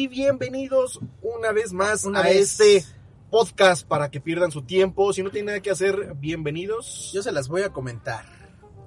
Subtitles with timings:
[0.00, 2.58] y bienvenidos una vez más Una a vez.
[2.58, 2.86] este
[3.30, 5.12] podcast para que pierdan su tiempo.
[5.12, 7.10] Si no tienen nada que hacer, bienvenidos.
[7.12, 8.24] Yo se las voy a comentar.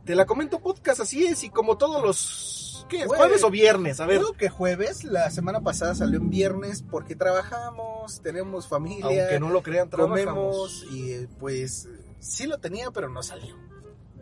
[0.05, 2.88] Te la comento podcast, así es, y como todos los...
[3.05, 4.00] ¿Jueves o viernes?
[4.00, 9.05] A ver, Creo que jueves, la semana pasada salió en viernes porque trabajamos, tenemos familia,
[9.21, 10.25] aunque no lo crean, trabajamos.
[10.25, 11.88] comemos y pues
[12.19, 13.55] sí lo tenía pero no salió.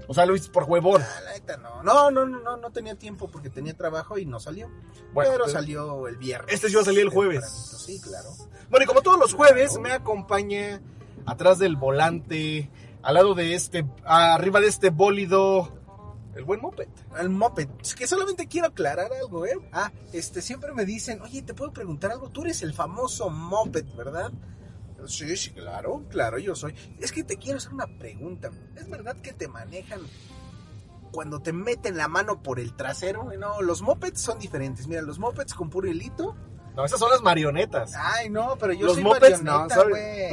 [0.07, 1.01] O sea, lo hice por huevón.
[1.01, 1.83] Ah, la neta no.
[1.83, 4.67] No, no, no, no, no tenía tiempo porque tenía trabajo y no salió.
[5.13, 6.53] Bueno, pero pero- salió el viernes.
[6.53, 7.45] Este a salir el jueves.
[7.85, 8.29] Sí, claro.
[8.69, 10.81] Bueno, y como todos los jueves, me acompaña
[11.25, 12.69] atrás del volante,
[13.03, 15.71] al lado de este, arriba de este bólido,
[16.35, 16.88] el buen moped.
[17.19, 17.67] El moped.
[17.81, 19.58] Es que solamente quiero aclarar algo, ¿eh?
[19.71, 22.30] Ah, este, siempre me dicen, oye, ¿te puedo preguntar algo?
[22.30, 24.31] Tú eres el famoso moped, ¿verdad?
[25.07, 26.75] Sí, sí, claro, claro, yo soy.
[26.99, 28.49] Es que te quiero hacer una pregunta.
[28.75, 30.02] ¿Es verdad que te manejan
[31.11, 33.31] cuando te meten la mano por el trasero?
[33.38, 34.88] No, los mopeds son diferentes.
[34.88, 36.35] Mira, los mopeds con puro hilito.
[36.75, 37.93] No, esas son las marionetas.
[37.95, 39.67] Ay, no, pero yo los soy mopeds, no,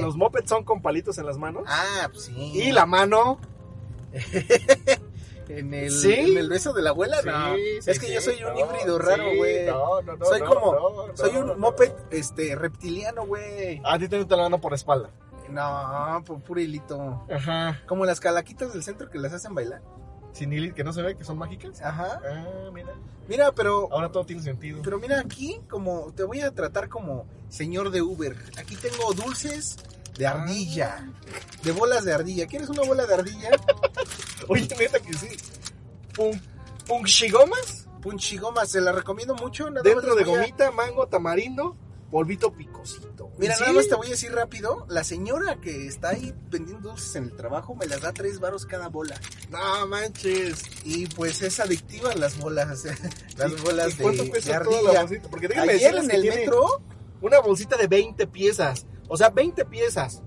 [0.00, 1.64] los mopeds son con palitos en las manos.
[1.66, 2.52] Ah, pues sí.
[2.54, 3.40] Y la mano,
[5.48, 6.12] En el, ¿Sí?
[6.12, 7.54] en el beso de la abuela, no.
[7.54, 9.66] Sí, es que yo soy un no, híbrido raro, güey.
[9.66, 10.72] no, no, no, soy no, como,
[11.06, 13.80] no, soy un moped, este, reptiliano, güey.
[13.84, 15.10] A ti te la mano por espalda.
[15.48, 17.24] No, por puro hilito.
[17.34, 17.80] Ajá.
[17.86, 19.80] Como las calaquitas del centro que las hacen bailar.
[20.32, 21.80] Sin hili- que no se ve que son mágicas.
[21.80, 22.20] Ajá.
[22.22, 22.92] Ah, mira.
[23.28, 24.80] Mira, pero, Ahora todo tiene sentido.
[24.84, 28.36] pero mira aquí, como te voy a tratar como señor de Uber.
[28.58, 29.76] Aquí tengo dulces
[30.18, 31.10] de ardilla,
[31.62, 32.46] de bolas de ardilla.
[32.46, 33.50] ¿Quieres una bola de ardilla?
[34.48, 35.28] Oye, neta que sí.
[36.14, 36.40] Pun-
[36.86, 37.86] Punchigomas.
[38.02, 39.68] Punchigoma, se la recomiendo mucho.
[39.70, 41.76] Nada Dentro de voy a- gomita, mango, tamarindo,
[42.10, 43.30] polvito picosito.
[43.38, 43.60] Mira, ¿Sí?
[43.62, 44.86] nada más te voy a decir rápido.
[44.88, 48.66] La señora que está ahí vendiendo dulces en el trabajo me las da tres varos
[48.66, 49.20] cada bola.
[49.50, 50.62] No manches.
[50.84, 52.84] Y pues es adictiva las bolas,
[53.36, 55.28] las ¿Y- bolas de, ¿Cuánto de cuesta toda la bolsita?
[55.28, 56.80] Porque déjame Ayer en el metro,
[57.20, 58.86] una bolsita de 20 piezas.
[59.08, 60.22] O sea, 20 piezas.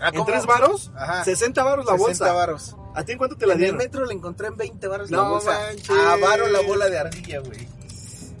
[0.00, 0.26] Ah, ¿En ¿cómo?
[0.26, 0.90] tres varos?
[0.96, 1.24] Ajá.
[1.24, 2.32] 60 varos la 60 bolsa.
[2.32, 2.76] varos.
[2.96, 3.78] ¿A ti en cuánto te la en el dieron?
[3.78, 5.50] metro le encontré en 20 varos la No bolsa.
[5.50, 5.88] manches.
[5.88, 7.68] La bola de ardilla, güey.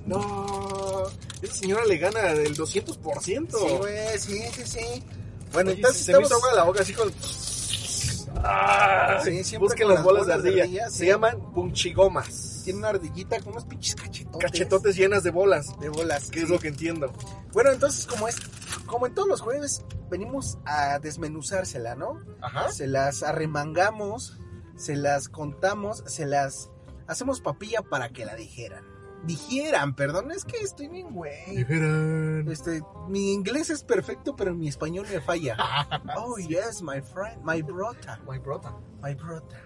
[0.06, 1.04] No,
[1.42, 3.22] esa señora le gana del 200%.
[3.58, 5.04] Sí, güey, sí, sí, sí.
[5.52, 6.44] Bueno, Oye, entonces se me hizo estamos...
[6.44, 7.12] agua la boca así con...
[8.44, 10.64] Ah, Sí, siempre Busquen las las bolas de bolas de ardilla.
[10.64, 11.06] ardilla, Se sí.
[11.06, 12.60] llaman punchigomas.
[12.64, 14.40] Tiene una ardillita con unos pinches cachetotes.
[14.40, 15.78] Cachetotes llenas de bolas.
[15.80, 16.30] De bolas.
[16.30, 17.12] Que es lo que entiendo.
[17.52, 18.36] Bueno, entonces como es,
[18.86, 22.20] como en todos los jueves, venimos a desmenuzársela, ¿no?
[22.40, 22.70] Ajá.
[22.70, 24.38] Se las arremangamos,
[24.76, 26.70] se las contamos, se las
[27.06, 28.84] hacemos papilla para que la dijeran.
[29.24, 31.32] Dijeran, perdón, es que estoy bien, güey.
[32.48, 35.56] Este, mi inglés es perfecto, pero mi español me falla.
[36.16, 38.70] Oh, yes, my friend, my brother, My brother.
[39.02, 39.65] my brother.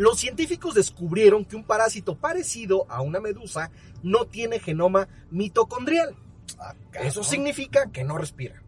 [0.00, 3.70] Los científicos descubrieron que un parásito parecido a una medusa
[4.02, 6.16] no tiene genoma mitocondrial.
[6.58, 8.62] Ah, Eso significa que no respira.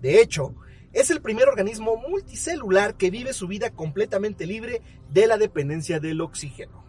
[0.00, 0.56] De hecho,
[0.92, 6.20] es el primer organismo multicelular que vive su vida completamente libre de la dependencia del
[6.20, 6.82] oxígeno.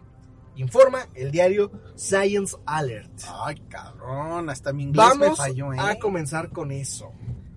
[0.56, 3.20] Informa el diario Science Alert.
[3.44, 5.76] Ay, cabrón, hasta mi inglés me Vamos falló, ¿eh?
[5.78, 7.12] a comenzar con eso.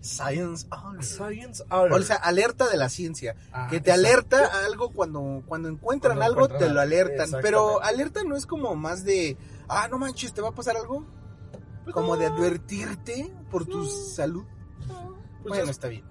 [0.07, 1.03] Science alert.
[1.03, 1.93] Science Alert.
[1.93, 3.35] O sea, alerta de la ciencia.
[3.51, 4.07] Ah, que te exacto.
[4.07, 7.29] alerta algo cuando, cuando encuentran Cuando algo, encuentran te lo alertan.
[7.41, 9.37] Pero alerta no es como más de,
[9.67, 11.05] ah, no manches, ¿te va a pasar algo?
[11.83, 13.85] Pues Como no, de advertirte por tu No.
[13.89, 14.43] salud.
[15.43, 16.03] pues bueno, es- está bien.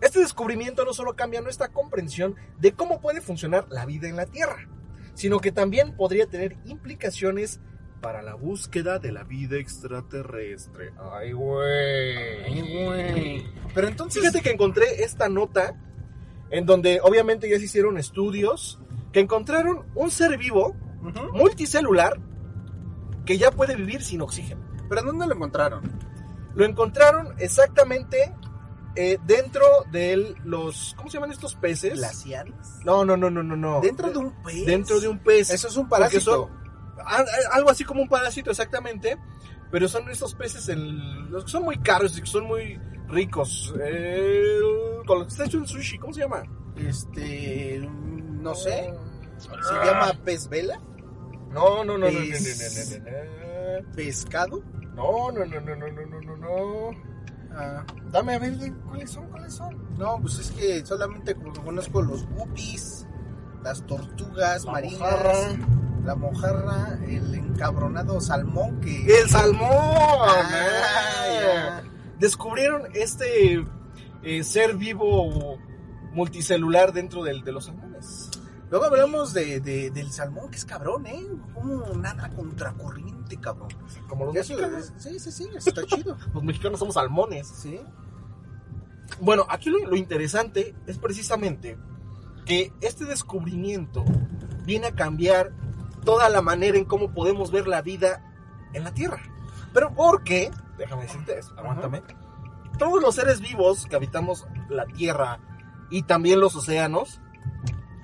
[0.00, 4.26] Este descubrimiento no solo cambia nuestra comprensión de cómo puede funcionar la vida en la
[4.26, 4.66] Tierra,
[5.14, 7.60] sino que también podría tener implicaciones
[8.00, 10.92] para la búsqueda de la vida extraterrestre.
[11.12, 13.46] Ay, güey.
[13.74, 15.74] Pero entonces, Fíjate que encontré esta nota
[16.50, 18.80] en donde obviamente ya se hicieron estudios
[19.12, 20.74] que encontraron un ser vivo
[21.32, 22.20] multicelular
[23.24, 24.70] que ya puede vivir sin oxígeno.
[24.90, 25.82] ¿pero dónde lo encontraron?
[26.54, 28.34] Lo encontraron exactamente
[28.96, 30.94] eh, dentro de los...
[30.96, 31.94] ¿Cómo se llaman estos peces?
[31.94, 32.54] ¿Glaciares?
[32.84, 33.80] No, no, no, no, no, no.
[33.80, 34.66] ¿Dentro de un pez?
[34.66, 35.50] Dentro de un pez.
[35.50, 36.50] Eso es un parásito
[37.52, 39.18] algo así como un parásito exactamente,
[39.70, 43.74] pero son estos peces, el, los que son muy caros y que son muy ricos.
[43.82, 44.62] El,
[45.06, 46.42] con los que está hecho el sushi, ¿cómo se llama?
[46.76, 48.92] Este, no sé.
[49.38, 50.80] ¿Se llama pez vela?
[51.50, 52.98] No, no, no, pez...
[53.00, 54.62] no, no, no, no, ¿Pescado?
[54.94, 56.90] No, no, no, no, no, no, no, no.
[57.52, 58.54] Ah, dame a ver
[58.86, 59.98] cuáles son, cuáles son.
[59.98, 63.06] No, pues es que solamente conozco los guppies,
[63.62, 65.00] las tortugas La marinas.
[65.00, 65.34] Mojarra
[66.04, 69.04] la mojarra, el encabronado salmón que...
[69.20, 69.68] El salmón.
[69.72, 70.44] Ah,
[71.42, 71.82] Ah.
[72.18, 73.64] Descubrieron este
[74.22, 75.58] eh, ser vivo
[76.12, 78.30] multicelular dentro del, de los salmones.
[78.70, 81.26] Luego hablamos de, de- del salmón, que es cabrón, ¿eh?
[81.54, 83.70] Como nada contracorriente, cabrón.
[84.08, 84.92] Como los Eso mexicanos.
[84.98, 86.16] sí, sí, sí, está chido.
[86.34, 87.46] Los mexicanos somos salmones.
[87.48, 87.80] Sí.
[89.20, 91.78] Bueno, aquí lo, lo interesante es precisamente
[92.44, 94.04] que este descubrimiento
[94.64, 95.52] viene a cambiar
[96.04, 98.22] toda la manera en cómo podemos ver la vida
[98.72, 99.20] en la Tierra.
[99.72, 102.02] Pero porque, déjame decirte eso, aguántame,
[102.78, 105.38] todos los seres vivos que habitamos la Tierra
[105.90, 107.20] y también los océanos,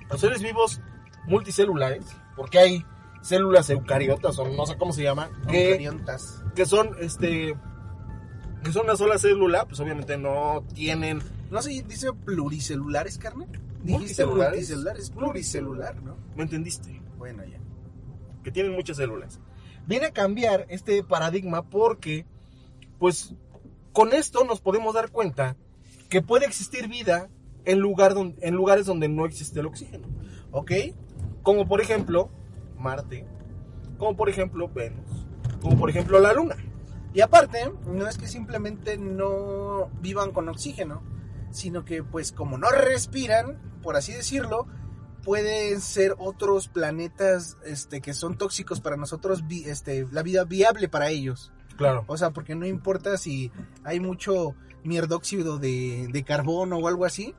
[0.09, 0.81] los seres vivos
[1.25, 2.05] multicelulares,
[2.35, 2.85] porque hay
[3.21, 5.91] células eucariotas o no sé cómo se llama, que,
[6.55, 7.57] que son este
[8.63, 11.21] que son una sola célula, pues obviamente no tienen
[11.51, 13.45] No sé, dice pluricelulares, carne.
[13.47, 13.91] Dijiste
[14.25, 14.53] Multicelulares.
[14.55, 16.17] multicelulares, pluricelular, ¿no?
[16.35, 17.01] ¿No entendiste?
[17.17, 17.59] Bueno, ya.
[18.47, 19.41] Que tienen muchas células.
[19.87, 22.25] Viene a cambiar este paradigma porque,
[22.97, 23.35] pues,
[23.91, 25.57] con esto nos podemos dar cuenta
[26.07, 27.27] que puede existir vida
[27.65, 30.07] en, lugar donde, en lugares donde no existe el oxígeno.
[30.51, 30.71] Ok.
[31.43, 32.29] Como por ejemplo
[32.77, 33.27] Marte,
[33.97, 35.27] como por ejemplo Venus,
[35.59, 36.55] como por ejemplo la Luna.
[37.13, 41.03] Y aparte, no es que simplemente no vivan con oxígeno,
[41.51, 44.67] sino que pues como no respiran, por así decirlo,
[45.27, 51.09] pueden ser otros planetas este, que son tóxicos para nosotros, este, la vida viable para
[51.09, 51.51] ellos.
[51.75, 52.05] Claro.
[52.07, 53.51] O sea, porque no importa si
[53.83, 57.35] hay mucho mierdóxido de, de carbono o algo así,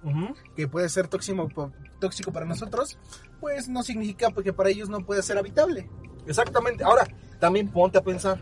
[0.54, 2.98] que puede ser tóxico, tóxico para nosotros,
[3.40, 5.88] pues no significa que para ellos no puede ser habitable.
[6.26, 6.84] Exactamente.
[6.84, 7.08] Ahora,
[7.40, 8.38] también ponte a pensar.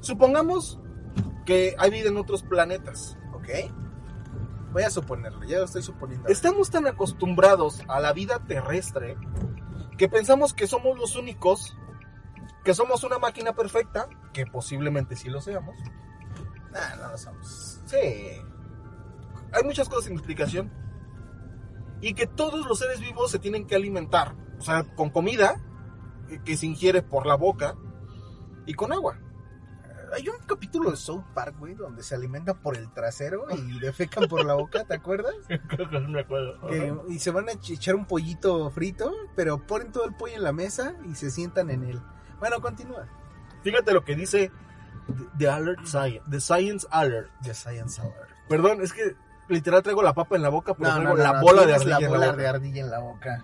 [0.00, 0.80] Supongamos
[1.44, 3.18] que hay vida en otros planetas.
[3.34, 3.50] ¿Ok?
[4.74, 6.28] Voy a suponerlo, ya lo estoy suponiendo.
[6.28, 9.16] Estamos tan acostumbrados a la vida terrestre
[9.96, 11.78] que pensamos que somos los únicos,
[12.64, 15.76] que somos una máquina perfecta, que posiblemente sí lo seamos.
[16.72, 17.80] Nah, no lo somos.
[17.86, 17.96] Sí.
[19.52, 20.72] Hay muchas cosas sin explicación.
[22.00, 25.54] Y que todos los seres vivos se tienen que alimentar, o sea, con comida
[26.28, 27.76] que- que se ingiere por la boca
[28.66, 29.20] y con agua.
[30.12, 34.28] Hay un capítulo de South Park, güey, donde se alimentan por el trasero y defecan
[34.28, 35.34] por la boca, ¿te acuerdas?
[35.92, 36.60] no me acuerdo.
[36.68, 40.34] Que- y se van a ch- echar un pollito frito, pero ponen todo el pollo
[40.36, 42.00] en la mesa y se sientan en él.
[42.40, 43.06] Bueno, continúa.
[43.62, 44.50] Fíjate lo que dice
[45.38, 47.30] The Alert Science, The Science Alert.
[47.42, 48.12] The Science Hour.
[48.48, 49.16] Perdón, es que
[49.48, 52.00] literal traigo la papa en la boca, pero No, traigo no, la bola de ardilla
[52.00, 53.42] la bola de ardilla en la boca.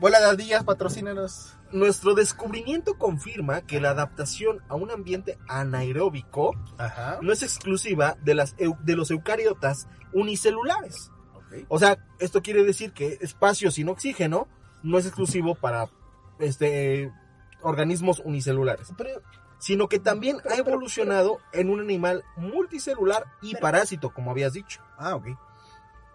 [0.00, 1.56] Bola de ardillas, patrocínanos.
[1.72, 7.18] Nuestro descubrimiento confirma que la adaptación a un ambiente anaeróbico Ajá.
[7.20, 11.10] no es exclusiva de, las, de los eucariotas unicelulares.
[11.68, 14.46] O sea, esto quiere decir que espacio sin oxígeno
[14.82, 15.88] no es exclusivo para
[16.38, 17.12] este,
[17.62, 19.22] organismos unicelulares, Pero,
[19.58, 24.52] sino que también Pero- ha pero- evolucionado en un animal multicelular y parásito, como habías
[24.52, 24.80] dicho.
[24.98, 25.26] ah, ok.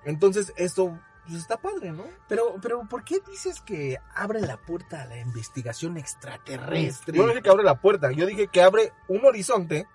[0.06, 0.97] Entonces, esto
[1.28, 2.04] pues, está padre, ¿no?
[2.28, 7.18] Pero, pero, ¿por qué dices que abre la puerta a la investigación extraterrestre?
[7.18, 9.88] Yo no dije que abre la puerta, yo dije que abre un horizonte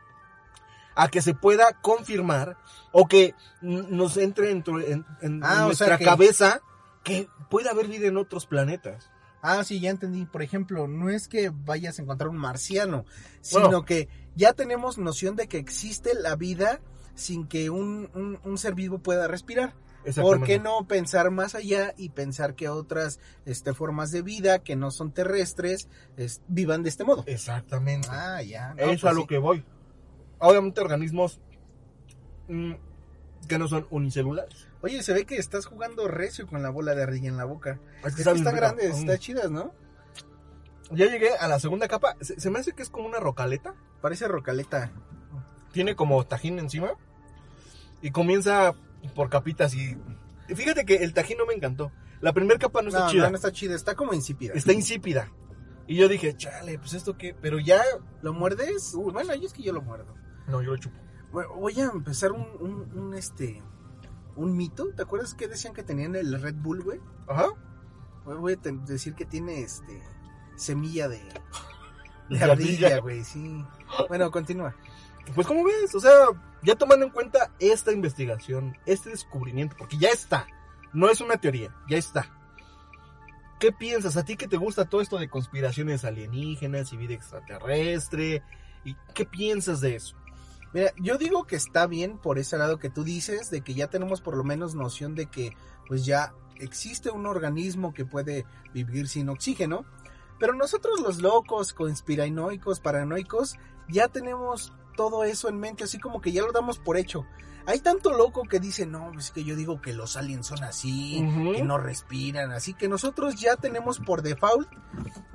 [0.95, 2.57] a que se pueda confirmar
[2.93, 6.61] o que nos entre dentro- en, en- Ah, o nuestra sea que- cabeza
[7.05, 9.11] que puede haber vida en otros planetas.
[9.41, 10.27] Ah, sí, ya entendí.
[10.27, 13.05] Por ejemplo, no es que vayas a encontrar un marciano,
[13.41, 13.85] sino Bueno.
[13.85, 16.81] que ya tenemos noción de que existe la vida
[17.15, 19.75] sin que un, un- un ser vivo pueda respirar.
[20.21, 24.75] ¿Por qué no pensar más allá y pensar que otras este, formas de vida que
[24.77, 27.25] no son terrestres es- vivan de este modo?
[27.27, 28.09] Exactamente.
[28.11, 28.75] Ah, ya.
[28.75, 29.27] no, Eso pues a lo sí.
[29.27, 29.65] que voy.
[30.39, 31.41] Obviamente organismos
[32.49, 32.73] mm,
[33.49, 34.67] que no son unicelulares.
[34.81, 37.81] Oye, se ve que estás jugando recio con la bola de ardilla en la boca.
[38.01, 38.67] Es Es que saben está rica.
[38.73, 38.93] grande, Mm.
[38.97, 39.73] está chidas, ¿no?
[40.91, 42.17] Ya llegué a la segunda capa.
[42.21, 43.75] Se, se me hace que es como una rocaleta.
[44.01, 44.91] Parece rocaleta.
[45.73, 46.93] Tiene como tajín encima.
[48.01, 48.75] Y comienza
[49.15, 49.97] por capitas y...
[50.55, 51.93] Fíjate que el tajín no me encantó.
[52.21, 53.23] La primera capa no está No, chida.
[53.25, 54.55] no, no está chida, está como insípida.
[54.55, 55.31] Está insípida.
[55.87, 57.35] Y yo dije, chale, pues esto qué.
[57.41, 57.83] Pero ya.
[58.23, 58.93] ¿Lo muerdes?
[58.95, 60.15] bueno, yo es que yo lo muerdo.
[60.47, 60.97] No, yo lo chupo.
[61.31, 63.63] Bueno, voy a empezar un, un, un, este
[64.37, 64.89] un mito.
[64.95, 67.01] ¿Te acuerdas que decían que tenían el Red Bull, güey?
[67.27, 67.47] Ajá.
[68.25, 70.03] Voy- a decir que tiene este
[70.57, 71.21] semilla de,
[72.31, 72.99] de ardilla.
[73.01, 73.65] güey, sí.
[74.09, 74.75] Bueno, continúa.
[75.35, 76.13] Pues como ves, o sea,
[76.63, 80.47] ya tomando en cuenta esta investigación, este descubrimiento, porque ya está.
[80.93, 82.35] No es una teoría, ya está.
[83.59, 84.17] ¿Qué piensas?
[84.17, 88.43] ¿A ti que te gusta todo esto de conspiraciones alienígenas y vida extraterrestre?
[88.85, 90.17] ¿Y qué piensas de eso?
[90.73, 93.89] Mira, yo digo que está bien por ese lado que tú dices, de que ya
[93.89, 95.57] tenemos por lo menos noción de que
[95.87, 98.45] pues ya existe un organismo que puede
[98.75, 99.85] vivir sin oxígeno,
[100.39, 103.57] pero nosotros los locos, conspiranoicos, paranoicos,
[103.89, 107.25] ya tenemos todo eso en mente, así como que ya lo damos por hecho.
[107.67, 111.25] Hay tanto loco que dice, no, es que yo digo que los aliens son así,
[111.55, 114.69] que no respiran, así que nosotros ya tenemos por default,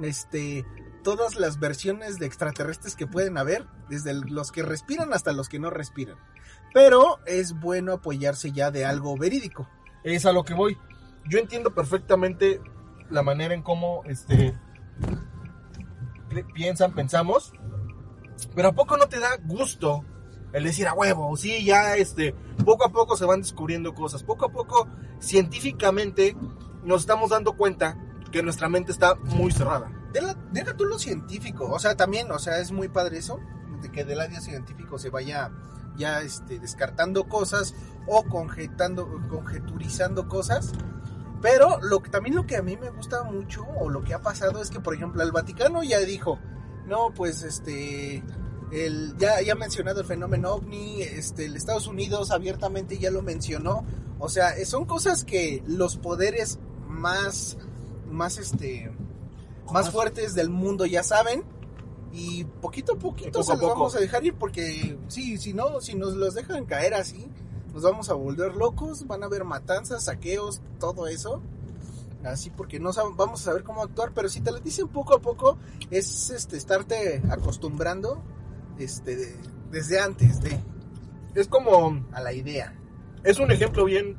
[0.01, 0.65] este,
[1.03, 5.59] todas las versiones de extraterrestres que pueden haber, desde los que respiran hasta los que
[5.59, 6.17] no respiran.
[6.73, 9.69] Pero es bueno apoyarse ya de algo verídico.
[10.03, 10.77] Es a lo que voy.
[11.29, 12.59] Yo entiendo perfectamente
[13.09, 14.57] la manera en cómo este,
[16.29, 17.53] pi- piensan, pensamos.
[18.55, 20.05] Pero ¿a poco no te da gusto
[20.51, 21.35] el decir a huevo?
[21.37, 22.33] Sí, ya este,
[22.65, 24.23] poco a poco se van descubriendo cosas.
[24.23, 24.87] Poco a poco,
[25.19, 26.35] científicamente,
[26.83, 27.97] nos estamos dando cuenta
[28.31, 29.91] que nuestra mente está muy cerrada.
[30.51, 33.39] Deja, tú lo científico, o sea, también, o sea, es muy padre eso,
[33.81, 35.51] de que del área científico se vaya
[35.95, 37.73] ya este, descartando cosas
[38.07, 40.71] o conjetando, conjeturizando cosas.
[41.41, 44.61] Pero lo también lo que a mí me gusta mucho o lo que ha pasado
[44.61, 46.39] es que, por ejemplo, el Vaticano ya dijo,
[46.87, 48.23] no, pues este,
[48.71, 53.21] el, ya, ya ha mencionado el fenómeno ovni, este, el Estados Unidos abiertamente ya lo
[53.21, 53.85] mencionó.
[54.19, 57.57] O sea, eh, son cosas que los poderes más,
[58.09, 58.91] más este,
[59.71, 61.43] más fuertes del mundo ya saben.
[62.15, 63.73] Y poquito a poquito poco se los poco.
[63.73, 67.27] vamos a dejar ir porque sí, si no, si nos los dejan caer así,
[67.73, 71.41] nos vamos a volver locos, van a haber matanzas, saqueos, todo eso.
[72.25, 75.19] Así porque no vamos a saber cómo actuar, pero si te lo dicen poco a
[75.21, 75.57] poco,
[75.91, 78.23] es este estarte acostumbrando
[78.79, 79.37] este de-
[79.71, 80.57] desde antes de
[81.35, 82.73] Es como, a la idea.
[83.23, 84.17] es un ejemplo bien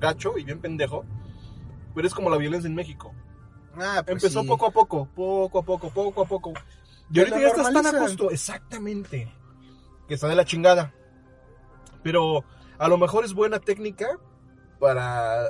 [0.00, 1.04] gacho y bien pendejo,
[1.94, 3.12] pero es como la violencia en México.
[3.74, 4.46] Ah, pues Empezó sí.
[4.48, 6.50] poco a poco, poco a poco, poco a poco.
[6.50, 8.30] Y Pues ahorita ya estás tan acostumbrado.
[8.30, 9.32] Exactamente.
[10.06, 10.92] Que está de la chingada.
[12.02, 12.44] Pero
[12.78, 14.06] a lo mejor es buena técnica
[14.78, 15.48] para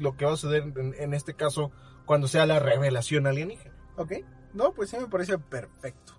[0.00, 1.70] lo que va a suceder en, en este caso
[2.06, 3.74] cuando sea la revelación alienígena.
[3.96, 4.12] Ok.
[4.54, 6.14] No, pues sí me parece perfecto.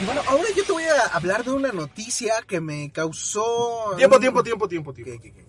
[0.00, 3.94] Y bueno, ahora yo te voy a hablar de una noticia que me causó...
[3.96, 5.12] Tiempo, tiempo, tiempo, tiempo, tiempo.
[5.12, 5.46] ¿Qué, qué, qué?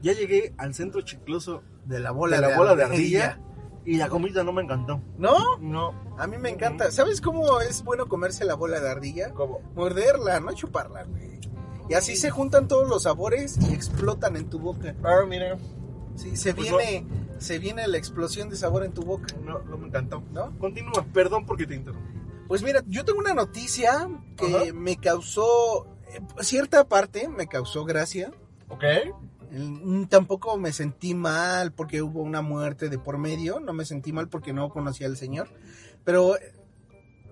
[0.00, 3.38] Ya llegué al centro chicloso De la bola de la bola de ardilla
[3.84, 5.00] y la comida no me encantó.
[5.18, 5.58] ¿No?
[5.58, 6.90] No, A mí me encanta.
[6.90, 9.32] ¿Sabes cómo es bueno comerse la bola de ardilla?
[9.32, 11.40] como Morderla, no chuparla, güey.
[11.88, 14.94] Y así se juntan todos los sabores y explotan en tu boca.
[15.02, 15.56] Ah, mira,
[16.16, 17.06] Sí, se Pues viene,
[17.38, 20.22] se viene la explosión de sabor en tu boca, no, no me encantó.
[20.32, 20.56] ¿no?
[20.58, 22.18] Continúa, perdón porque te interrumpí.
[22.46, 24.72] Pues mira, yo tengo una noticia que Ajá.
[24.74, 28.30] me causó, eh, cierta parte me causó gracia.
[28.68, 28.84] ¿Ok?
[29.50, 34.12] Mm, Tampoco me sentí mal porque hubo una muerte de por medio, no me sentí
[34.12, 35.48] mal porque no conocía al señor.
[36.04, 36.54] Pero eh,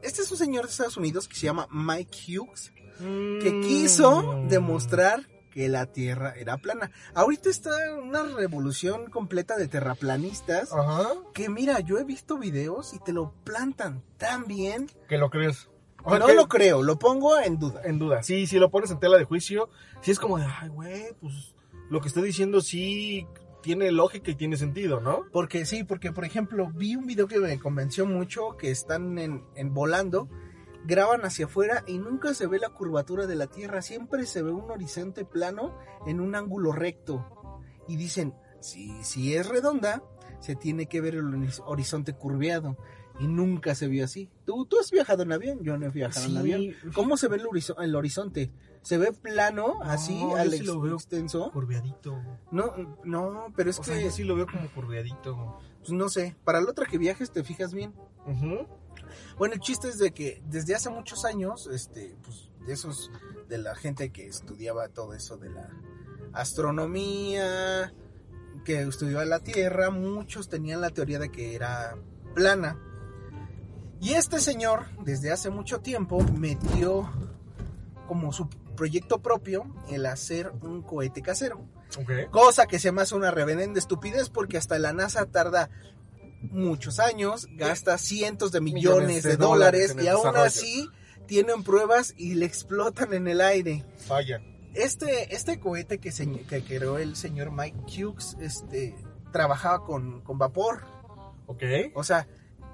[0.03, 4.49] este es un señor de Estados Unidos que se llama Mike Hughes, que quiso Mm.
[4.49, 6.91] demostrar que la Tierra era plana.
[7.15, 7.71] Ahorita está
[8.03, 11.09] una revolución completa de terraplanistas Ajá.
[11.33, 14.89] que mira, yo he visto videos y te lo plantan tan bien.
[15.09, 15.69] Que lo crees.
[16.05, 17.81] O sea, No que- lo creo, lo pongo en duda.
[17.85, 18.23] en duda.
[18.23, 19.69] Sí, si lo pones en tela de juicio,
[20.01, 21.55] sí es como de, ay, güey, pues
[21.91, 23.27] lo que está diciendo sí
[23.63, 25.25] tiene lógica y tiene sentido, ¿no?
[25.33, 29.43] Porque sí, porque por ejemplo, vi un video que me convenció mucho que están en,
[29.57, 30.29] en volando,
[30.85, 34.53] graban hacia afuera y nunca se ve la curvatura de la Tierra, siempre se ve
[34.53, 35.77] un horizonte plano
[36.07, 37.27] en un ángulo recto.
[37.89, 40.03] Y dicen, si, si es redonda,
[40.41, 42.77] se tiene que ver el horiz- horizonte curveado.
[43.21, 44.31] Y nunca se vio así.
[44.45, 45.59] ¿Tú, tú has viajado en avión?
[45.65, 46.61] Yo no he viajado en avión.
[46.95, 47.41] ¿Cómo se ve
[47.79, 48.53] el horizonte?
[48.89, 50.95] ¿Se ve plano, así, al sí lo veo.
[50.95, 51.51] extenso?
[51.53, 52.23] Curveadito.
[52.51, 52.73] No,
[53.05, 55.59] no, pero es O que, sea, yo sí lo veo como curveadito.
[55.81, 57.93] pues, no sé, para la otra que viajes te fijas bien.
[59.37, 63.11] Bueno, el chiste es de que desde hace muchos años, este, pues, de esos,
[63.47, 65.69] de la gente que estudiaba todo eso de la
[66.33, 67.93] astronomía,
[68.65, 71.95] que estudiaba la Tierra, muchos tenían la teoría de que era
[72.35, 72.81] plana.
[74.01, 77.07] Y este señor, desde hace mucho tiempo, metió
[78.07, 81.69] como su proyecto propio el hacer un cohete casero.
[81.99, 82.31] Ok.
[82.31, 85.69] Cosa que se me hace una reverenda estupidez porque hasta la NASA tarda
[86.43, 90.45] muchos años, gasta cientos de millones, de, dólares, y aún desarrollo.
[90.45, 90.89] así
[91.27, 93.85] tienen pruebas y le explotan en el aire.
[94.07, 94.41] Falla.
[94.75, 98.95] Este, este cohete que, se- que creó el señor Mike Hughes este,
[99.33, 100.83] trabajaba con, con vapor.
[101.47, 101.63] Ok.
[101.95, 102.29] O sea,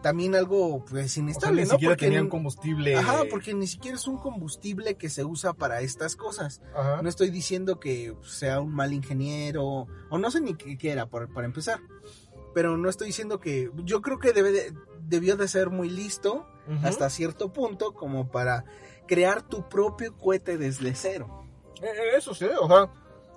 [0.04, 1.72] también algo pues O sea, inestable, ni ¿no?
[1.74, 2.94] siquiera Porque tenían combustible.
[2.94, 6.60] Ajá, porque ni siquiera es un combustible que se usa para estas cosas.
[6.76, 7.00] Ajá.
[7.00, 11.32] No estoy diciendo que sea un mal ingeniero, o no sé ni qué era, por-
[11.32, 11.80] para empezar.
[12.54, 13.70] Pero no estoy diciendo que.
[13.84, 16.46] Yo creo que debe de- debió de ser muy listo
[16.82, 18.64] hasta cierto punto como para
[19.08, 21.46] crear tu propio cohete desde cero.
[21.82, 22.90] Eh, eh, Eso sí, o sea,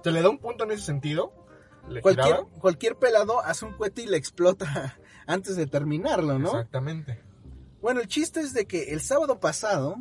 [0.04, 1.34] Se le da un punto en ese sentido.
[1.90, 2.48] Le Cualquier, giraba.
[2.60, 4.98] cualquier pelado hace un cohete y le explota
[5.28, 6.48] antes de terminarlo, ¿no?
[6.48, 7.22] Exactamente.
[7.82, 9.98] Bueno, el chiste es de que el sábado pasado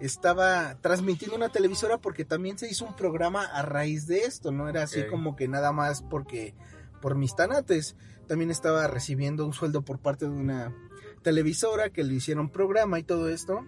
[0.00, 4.68] estaba transmitiendo una televisora porque también se hizo un programa a raíz de esto, no
[4.68, 6.54] era así como que nada más porque
[7.00, 7.96] por mis tanates,
[8.26, 10.74] también estaba recibiendo un sueldo por parte de una
[11.22, 13.66] televisora que le hicieron programa y todo esto.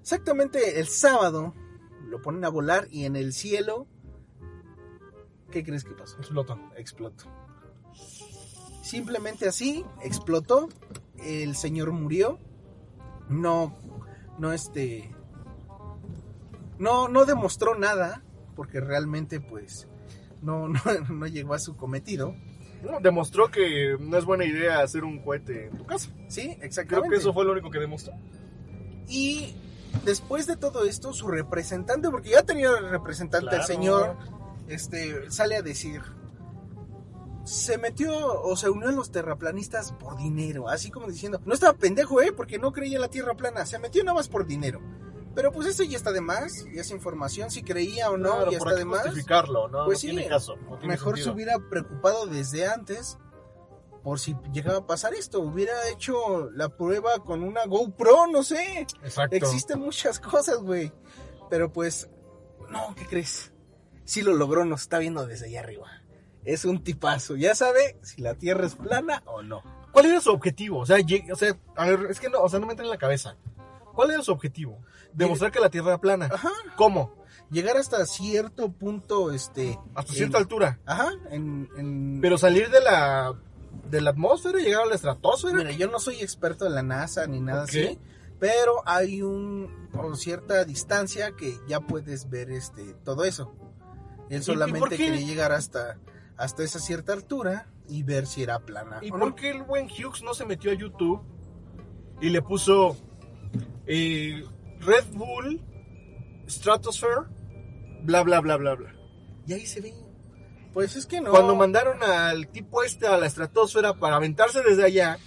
[0.00, 1.54] Exactamente el sábado
[2.08, 3.86] lo ponen a volar y en el cielo
[5.50, 6.18] ¿qué crees que pasó?
[6.18, 6.58] Explotó.
[6.76, 7.45] Explotó.
[8.86, 10.68] Simplemente así, explotó.
[11.18, 12.38] El señor murió.
[13.28, 13.76] No,
[14.38, 15.10] no este.
[16.78, 18.22] No, no demostró nada.
[18.54, 19.88] Porque realmente, pues.
[20.40, 22.36] No, no, no llegó a su cometido.
[22.88, 26.10] No, demostró que no es buena idea hacer un cohete en tu casa.
[26.28, 27.08] Sí, Creo exactamente.
[27.10, 28.14] que eso fue lo único que demostró.
[29.08, 29.56] Y
[30.04, 34.16] después de todo esto, su representante, porque ya tenía representante el señor,
[34.68, 36.02] este, sale a decir,
[37.46, 41.72] se metió o se unió a los terraplanistas por dinero, así como diciendo, no estaba
[41.78, 44.80] pendejo, eh, porque no creía en la tierra plana, se metió nada más por dinero.
[45.34, 48.50] Pero pues eso ya está de más, y esa información, si creía o no, Claro,
[48.50, 49.02] ya ¿por está de más.
[49.02, 49.84] justificarlo, ¿no?
[49.84, 50.56] Pues no sí, tiene caso.
[50.56, 51.34] no tiene Mejor se sentido.
[51.34, 53.18] hubiera preocupado desde antes
[54.02, 58.86] por si llegaba a pasar esto, hubiera hecho la prueba con una GoPro, no sé.
[59.02, 59.34] Exacto.
[59.36, 60.92] Existen muchas cosas, güey.
[61.50, 62.08] Pero pues,
[62.70, 63.52] no, ¿qué crees?
[64.04, 66.02] Sí lo logró, nos está viendo desde allá arriba.
[66.46, 69.62] Es un tipazo, ya sabe si la Tierra es plana o no.
[69.92, 70.78] ¿Cuál era su objetivo?
[70.78, 70.96] O sea,
[71.32, 73.36] o sea, a ver, es que no, o sea, no me entra en la cabeza.
[73.94, 74.78] ¿Cuál era su objetivo?
[75.12, 76.28] Demostrar que la Tierra era plana.
[76.32, 76.50] Ajá.
[76.76, 77.14] ¿Cómo?
[77.50, 79.78] Llegar hasta cierto punto, este...
[79.94, 80.78] Hasta en- cierta altura.
[80.86, 81.68] Ajá, en...
[81.76, 83.34] en- Pero salir de la
[83.90, 85.58] de la atmósfera y llegar a la estratosfera.
[85.58, 87.98] Mira, yo no soy experto en la NASA ni nada así,
[88.40, 93.54] pero hay un o cierta distancia que ya puedes ver este todo eso.
[94.28, 95.98] Él ¿Y- y solamente quería llegar hasta
[96.36, 98.98] hasta esa cierta altura y ver si era plana.
[99.02, 99.34] ¿Y o por no.
[99.34, 101.22] qué el buen Hughes no se metió a YouTube
[102.20, 102.96] y le puso
[103.86, 104.44] eh,
[104.80, 105.60] Red Bull,
[106.48, 107.22] Stratosphere,
[108.02, 108.94] bla, bla, bla, bla, bla?
[109.46, 109.94] Y ahí se ve.
[110.72, 111.30] Pues es que no.
[111.30, 115.18] Cuando mandaron al tipo este a la estratosfera para aventarse desde allá,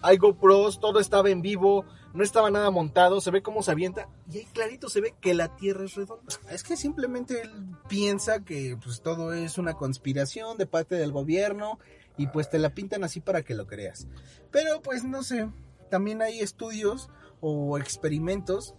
[0.00, 4.08] hay GoPros, todo estaba en vivo, no estaba nada montado, se ve cómo se avienta
[4.30, 6.32] y ahí clarito se ve que la Tierra es redonda.
[6.48, 7.50] Es que simplemente él
[7.88, 11.80] piensa que pues todo es una conspiración de parte del gobierno
[12.16, 14.06] y pues te la pintan así para que lo creas.
[14.52, 15.50] Pero pues no sé,
[15.90, 18.74] también hay estudios o experimentos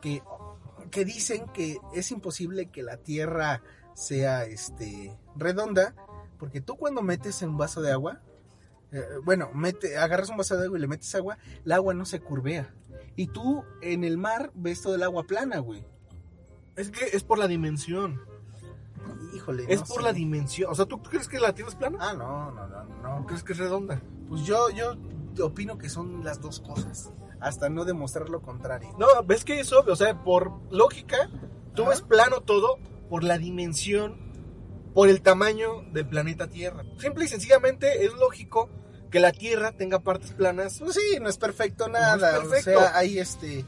[0.00, 0.20] que,
[0.90, 3.62] que dicen que es imposible que la Tierra
[3.94, 5.94] sea este redonda
[6.36, 8.20] porque tú cuando metes en un vaso de agua
[8.92, 12.04] eh, bueno, mete, agarras un vaso de agua y le metes agua, el agua no
[12.04, 12.74] se curvea.
[13.16, 15.84] Y tú en el mar ves todo el agua plana, güey.
[16.76, 18.20] Es que es por la dimensión,
[19.34, 19.64] Híjole.
[19.68, 20.02] es no por sé.
[20.02, 20.70] la dimensión.
[20.70, 21.98] O sea, ¿tú crees que la Tierra es plana?
[22.00, 23.26] Ah, no, no, no, ¿O no.
[23.26, 24.00] crees que es redonda?
[24.28, 24.96] Pues yo, yo
[25.44, 27.12] opino que son las dos cosas.
[27.40, 28.90] Hasta no demostrar lo contrario.
[28.98, 31.28] No, ves que es obvio, o sea, por lógica,
[31.74, 31.90] tú Ajá.
[31.90, 32.78] ves plano todo
[33.10, 34.16] por la dimensión,
[34.94, 36.84] por el tamaño del planeta Tierra.
[36.98, 38.70] Simple y sencillamente es lógico
[39.12, 40.80] que la Tierra tenga partes planas.
[40.80, 42.40] Pues sí, no es perfecto No es nada.
[42.40, 42.78] perfecto.
[42.78, 43.64] O sea, hay este.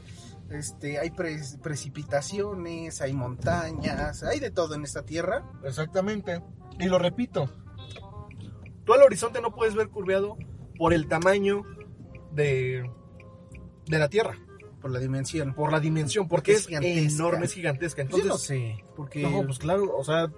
[0.51, 5.43] Este, hay pre- precipitaciones, hay montañas, hay de todo en esta tierra.
[5.63, 6.41] Exactamente.
[6.79, 7.49] Y lo repito,
[8.85, 10.37] tú al horizonte no puedes ver curveado
[10.77, 11.63] por el tamaño
[12.31, 12.87] de,
[13.87, 14.37] de la Tierra,
[14.81, 15.53] Por la dimensión.
[15.55, 18.03] por la dimensión, porque Es enorme, es gigantesca.
[18.03, 18.83] Yo Entonces, no sé.
[18.95, 19.23] Porque.
[19.23, 20.29] No, pues claro, o sea,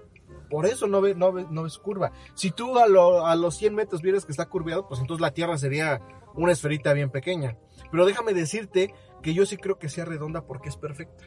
[0.49, 2.11] por eso no ves, no ves, no ves curva.
[2.35, 5.31] Si tú a, lo- a los 100 metros vieras que está curveado, pues entonces la
[5.31, 6.01] Tierra sería
[6.35, 7.57] una esferita bien pequeña.
[7.91, 11.23] Pero déjame decirte que yo sí creo que sea redonda porque es perfecta.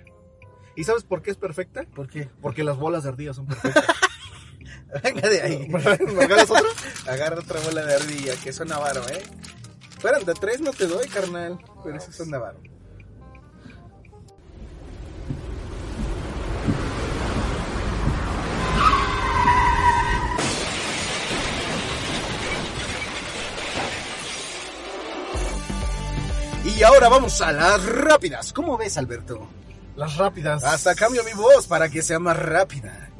[0.77, 1.83] ¿Y sabes por qué es perfecta?
[1.95, 2.29] ¿Por qué?
[2.41, 3.85] Porque las bolas de ardilla son perfectas.
[5.03, 5.69] Venga de ahí.
[5.69, 6.63] ¿Me regalas otra?
[7.13, 9.23] Agarra otra bola de ardilla, que son avaro, ¿eh?
[10.25, 11.59] De tres no te doy, carnal.
[11.85, 12.59] Pero esos son avaro.
[26.81, 28.55] Y ahora vamos a las rápidas.
[28.55, 29.47] ¿Cómo ves, Alberto?
[29.97, 30.65] Las rápidas.
[30.65, 33.11] Hasta cambio mi voz para que sea más rápida.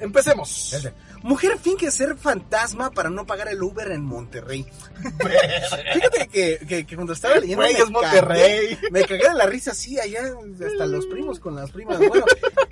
[0.00, 0.76] Empecemos.
[1.22, 4.64] Mujer finge ser fantasma para no pagar el Uber en Monterrey.
[5.94, 8.76] Fíjate que, que- que cuando estaba leyendo Güey, me es Monterrey.
[8.76, 10.20] cagué- me cagué de la risa así allá
[10.64, 11.98] hasta los primos con las primas.
[11.98, 12.24] Bueno,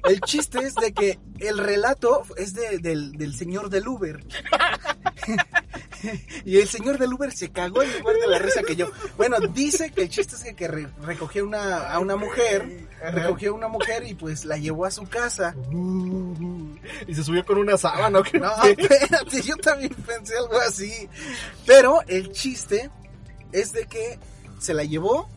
[0.08, 4.22] el chiste es de que el relato es de- del, del señor del Uber.
[6.44, 8.90] y el señor del Uber se cagó en lugar de la risa que yo.
[9.16, 13.52] Bueno, dice que el chiste es que, que re- recogió una, a una mujer, recogió
[13.52, 15.54] a una mujer y pues la llevó a su casa.
[17.06, 18.38] Y se subió con una sábana, ¿o qué?
[18.38, 21.08] No, espérate, yo también pensé algo así.
[21.66, 22.90] Pero el chiste
[23.52, 24.18] es de que
[24.58, 25.28] se la llevó,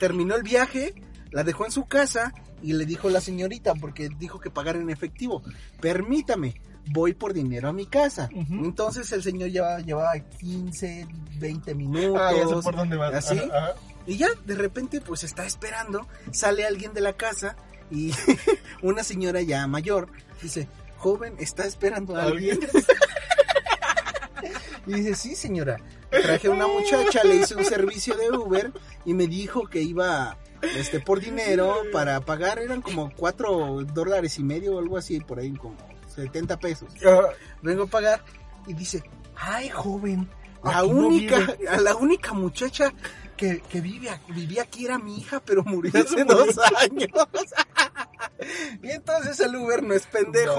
[0.00, 0.94] terminó el viaje,
[1.30, 4.90] la dejó en su casa y le dijo la señorita, porque dijo que pagara en
[4.90, 5.42] efectivo,
[5.80, 8.28] permítame, voy por dinero a mi casa.
[8.32, 11.06] Entonces el señor llevaba, llevaba 15,
[11.38, 12.20] 20 minutos.
[12.20, 13.14] Ah, ya sé por dónde vas.
[13.14, 13.38] ¿Así?
[13.38, 13.74] Ajá, ajá.
[14.08, 17.56] Y ya de repente pues está esperando, sale alguien de la casa
[17.90, 18.10] y
[18.82, 20.08] una señora ya mayor
[20.42, 22.58] dice, joven, ¿está esperando a alguien?
[24.86, 25.76] y dice, sí señora,
[26.10, 28.72] traje a una muchacha, le hice un servicio de Uber
[29.04, 34.42] y me dijo que iba este por dinero para pagar, eran como cuatro dólares y
[34.42, 35.76] medio o algo así, por ahí como
[36.22, 36.88] 70 pesos.
[37.04, 37.28] Ajá.
[37.62, 38.24] Vengo a pagar
[38.66, 39.02] y dice,
[39.36, 40.28] ay joven,
[40.64, 41.68] la no única, vive".
[41.68, 42.92] a la única muchacha
[43.36, 47.08] que, que vive, vivía aquí era mi hija, pero murió hace dos años.
[48.82, 50.54] y entonces el Uber no es pendejo.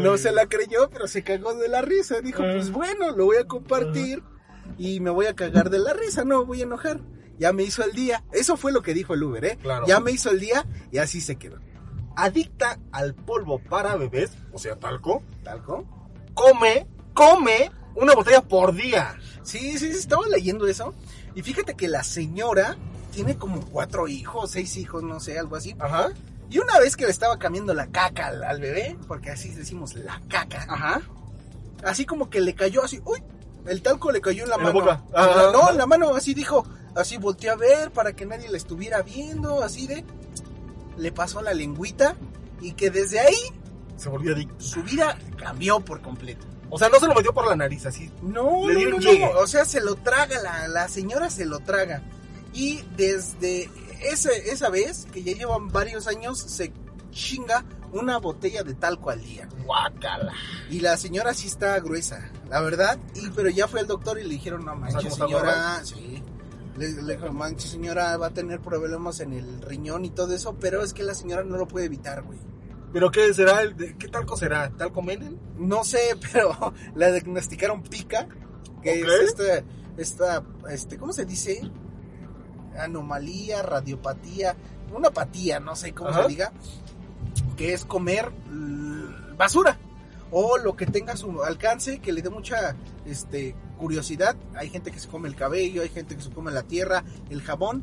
[0.00, 2.20] No se la creyó, pero se cagó de la risa.
[2.20, 2.50] Dijo, Ah.
[2.54, 4.22] pues bueno, lo voy a compartir
[4.78, 7.00] y me voy a cagar de la risa, no voy a enojar.
[7.38, 8.22] Ya me hizo el día.
[8.32, 9.58] Eso fue lo que dijo el Uber, ¿eh?
[9.62, 9.86] Claro.
[9.86, 11.58] Ya me hizo el día y así se quedó.
[12.16, 15.84] Adicta al polvo para bebés, o sea, talco, ¿Talco?
[16.34, 19.16] come, come una botella por día.
[19.42, 20.94] Sí, sí, sí, estaba leyendo eso.
[21.34, 22.76] Y fíjate que la señora
[23.12, 25.74] tiene como cuatro hijos, seis hijos, no sé, algo así.
[25.78, 26.10] Ajá.
[26.50, 29.94] Y una vez que le estaba cambiando la caca al, al bebé, porque así decimos
[29.94, 31.00] la caca, Ajá.
[31.84, 33.22] así como que le cayó así, uy,
[33.66, 34.84] el talco le cayó en la En mano.
[34.84, 35.50] la- Ah.
[35.52, 36.64] no, en la mano, así dijo,
[36.96, 40.04] así volteó a ver para que nadie la estuviera viendo, así de,
[41.00, 42.16] le pasó la lengüita
[42.60, 43.36] y que desde ahí
[43.96, 44.54] Se volvió adicto.
[44.62, 46.46] su vida cambió por completo.
[46.68, 48.10] O sea, no se lo metió por la nariz, así.
[48.22, 48.96] No, Le no,
[49.40, 52.02] o sea, se lo traga, la, la señora se lo traga.
[52.52, 53.68] Y desde
[54.00, 56.72] ese, esa vez, que ya llevan varios años, se
[57.10, 59.48] chinga una botella de talco al día.
[59.64, 60.32] Guácala.
[60.70, 62.98] Y la señora sí está gruesa, la verdad.
[63.16, 66.19] Y pero ya fue al doctor y le dijeron, no manches, ¿cómo está señora, sí.
[66.80, 70.56] Le, le dijo, manches, señora, va a tener problemas en el riñón y todo eso,
[70.58, 72.38] pero es que la señora no lo puede evitar, güey.
[72.90, 73.60] ¿Pero qué será?
[73.76, 74.70] ¿Qué talco será?
[74.70, 75.36] ¿Talco Menem?
[75.58, 78.26] No sé, pero la diagnosticaron pica,
[78.82, 79.62] que es esta,
[79.98, 81.60] esta, este, ¿cómo se dice?
[82.78, 84.56] Anomalía, radiopatía,
[84.94, 86.22] una apatía, no sé cómo Ajá.
[86.22, 86.52] se diga,
[87.58, 88.32] que es comer
[89.36, 89.78] basura
[90.32, 94.36] o lo que tenga a su alcance, que le dé mucha, este, curiosidad.
[94.54, 97.42] Hay gente que se come el cabello, hay gente que se come la tierra, el
[97.42, 97.82] jabón.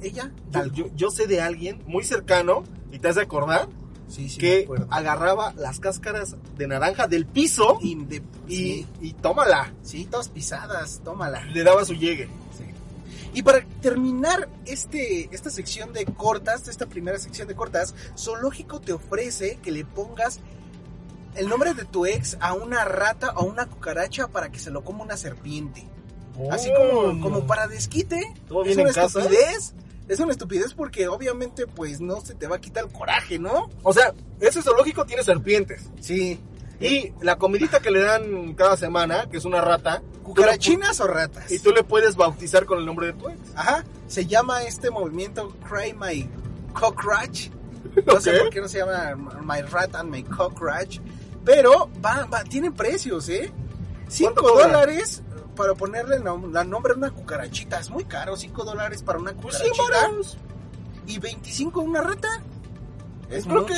[0.00, 0.76] Ella, Yo, talco.
[0.76, 3.68] yo, yo sé de alguien muy cercano, y te has de acordar,
[4.08, 9.12] sí, sí, que agarraba las cáscaras de naranja del piso Y de- y, sí, y
[9.14, 9.72] tómala.
[9.82, 11.44] sí, todas pisadas, tómala.
[11.46, 12.26] Le daba su llegue.
[12.56, 12.64] Sí.
[13.34, 18.92] Y para terminar este, esta sección de cortas, esta primera sección de cortas, Zoológico te
[18.92, 20.38] ofrece que le pongas
[21.38, 24.70] el nombre de tu ex a una rata o a una cucaracha para que se
[24.70, 25.84] lo coma una serpiente.
[26.50, 28.32] Así como, como para desquite.
[28.46, 29.18] ¿Todo Es una en casa?
[29.20, 29.74] estupidez.
[30.08, 33.68] Es una estupidez porque obviamente pues no se te va a quitar el coraje, ¿no?
[33.82, 35.90] O sea, ese zoológico tiene serpientes.
[36.00, 36.40] Sí.
[36.80, 41.50] Y la comidita que le dan cada semana, que es una rata, ¿Cucarachinas o ratas?
[41.50, 43.40] y tú le puedes bautizar con el nombre de tu ex.
[43.56, 46.28] Ajá, se llama este movimiento Cry My
[46.72, 47.48] Cockroach.
[48.06, 51.00] No sé por qué no se llama My Rat and My Cockroach.
[51.48, 53.50] Pero va, va, tienen precios, ¿eh?
[54.08, 54.72] 5 ¿Cuánto cobran?
[54.72, 55.22] dólares
[55.56, 57.80] para ponerle el nom- la nombre a una cucarachita.
[57.80, 60.38] Es muy caro, 5 dólares para una Pues sí, cucarachita.
[61.06, 62.28] y 25 una rata.
[63.30, 63.74] Es Creo mucho.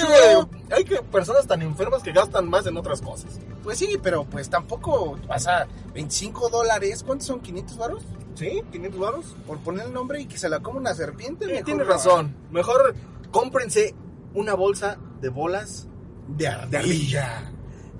[0.69, 3.39] que hay que personas tan enfermas que gastan más en otras cosas.
[3.63, 7.05] Pues sí, pero pues tampoco vas a 25 dólares.
[7.05, 7.41] ¿Cuántos son?
[7.41, 8.03] ¿500 varos?
[8.35, 8.63] ¿Sí?
[8.73, 9.25] ¿500 varos?
[9.47, 11.47] Por poner el nombre y que se la coma una serpiente.
[11.47, 11.85] Sí, mejor no.
[11.85, 12.37] razón.
[12.51, 12.95] Mejor
[13.31, 13.95] cómprense
[14.35, 15.87] una bolsa de bolas
[16.29, 16.67] De ardilla.
[16.71, 17.53] de ardilla.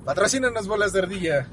[0.05, 1.49] Patrocínanos bolas de ardilla.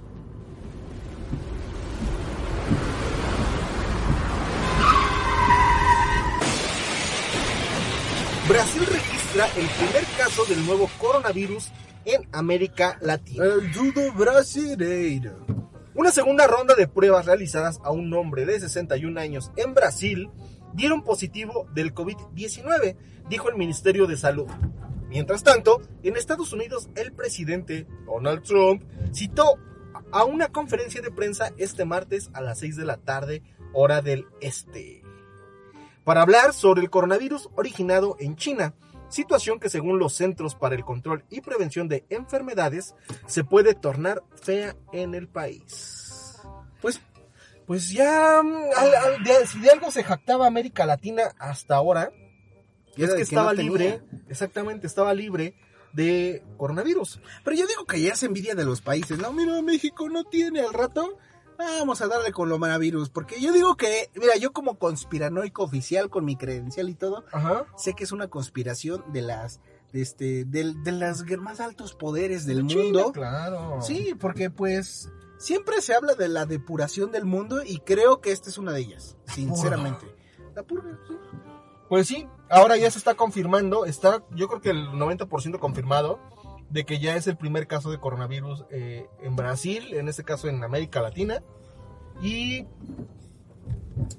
[8.47, 11.69] Brasil registra el primer caso del nuevo coronavirus
[12.05, 13.43] en América Latina.
[13.43, 15.45] El judo brasileiro.
[15.93, 20.29] Una segunda ronda de pruebas realizadas a un hombre de 61 años en Brasil
[20.73, 22.95] dieron positivo del COVID-19,
[23.29, 24.47] dijo el Ministerio de Salud.
[25.09, 29.57] Mientras tanto, en Estados Unidos el presidente Donald Trump citó
[30.11, 33.41] a una conferencia de prensa este martes a las 6 de la tarde,
[33.73, 35.03] hora del este,
[36.07, 38.73] para hablar sobre el coronavirus originado en China,
[39.09, 44.23] situación que según los Centros para el Control y Prevención de Enfermedades se puede tornar
[44.41, 46.39] fea en el país.
[46.81, 47.01] Pues,
[47.65, 52.13] Pues ya, mm, si de algo se jactaba América Latina hasta ahora,
[53.03, 55.55] es era que de estaba no libre, exactamente, estaba libre
[55.93, 57.19] de coronavirus.
[57.43, 59.17] Pero yo digo que ya es envidia de los países.
[59.19, 61.17] No, mira, México no tiene al rato.
[61.57, 63.09] Vamos a darle con coronavirus.
[63.09, 67.65] Porque yo digo que, mira, yo como conspiranoico oficial con mi credencial y todo, Ajá.
[67.77, 69.59] sé que es una conspiración de las,
[69.91, 73.11] de este, del- de, las más altos poderes del China, mundo.
[73.11, 73.81] claro.
[73.81, 78.51] Sí, porque pues siempre se habla de la depuración del mundo y creo que esta
[78.51, 80.05] es una de ellas, sinceramente.
[80.53, 81.15] La purga, sí.
[81.89, 86.19] Pues sí, ahora ya se está confirmando, está yo creo que el 90% confirmado
[86.69, 90.47] de que ya es el primer caso de coronavirus eh, en Brasil, en este caso
[90.49, 91.41] en América Latina.
[92.21, 92.65] Y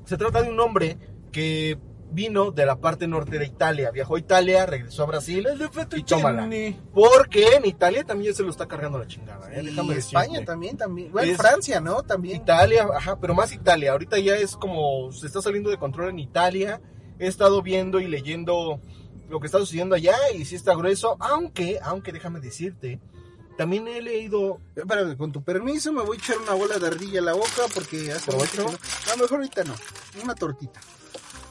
[0.04, 0.96] se trata de un hombre
[1.32, 1.78] que
[2.10, 5.46] vino de la parte norte de Italia, viajó a Italia, regresó a Brasil
[5.96, 6.48] y tómala.
[6.94, 9.52] Porque en Italia también se lo está cargando la chingada.
[9.52, 9.62] ¿eh?
[9.62, 11.12] Déjame España también, también.
[11.12, 12.02] Bueno, Es- Francia, ¿no?
[12.02, 12.36] También.
[12.36, 13.92] Italia, ajá, pero más Italia.
[13.92, 16.80] Ahorita ya es como se está saliendo de control en Italia.
[17.18, 18.80] He estado viendo y leyendo
[19.28, 23.00] lo que está sucediendo allá y sí está grueso, aunque, aunque déjame decirte,
[23.56, 27.18] también he leído, Espérame, con tu permiso me voy a echar una bola de ardilla
[27.18, 28.68] en la boca porque hace mucho no-
[29.12, 29.74] A lo mejor ahorita no.
[30.22, 30.80] Una tortita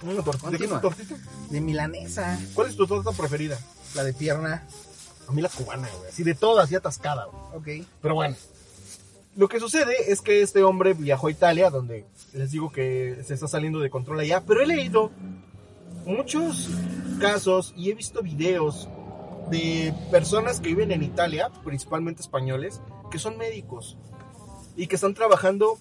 [0.04, 0.52] una tortita.
[0.52, 1.16] ¿De qué es tortita?
[1.50, 3.60] de milanesa, ¿Cuál es tu torta preferida?
[3.96, 4.64] la de pierna.
[5.28, 6.10] A mí la cubana, güey.
[6.10, 7.82] Así de todas, así atascada, güey.
[7.82, 7.88] Ok.
[8.02, 8.36] Pero bueno.
[9.36, 13.34] Lo que sucede es que este hombre viajó a Italia, donde les digo que se
[13.34, 15.12] está saliendo de control allá, pero he leído
[16.08, 16.70] muchos
[17.20, 18.90] casos y he visto videos
[19.50, 23.98] de personas que viven en Italia, principalmente españoles, que son médicos
[24.76, 25.78] y que están trabajando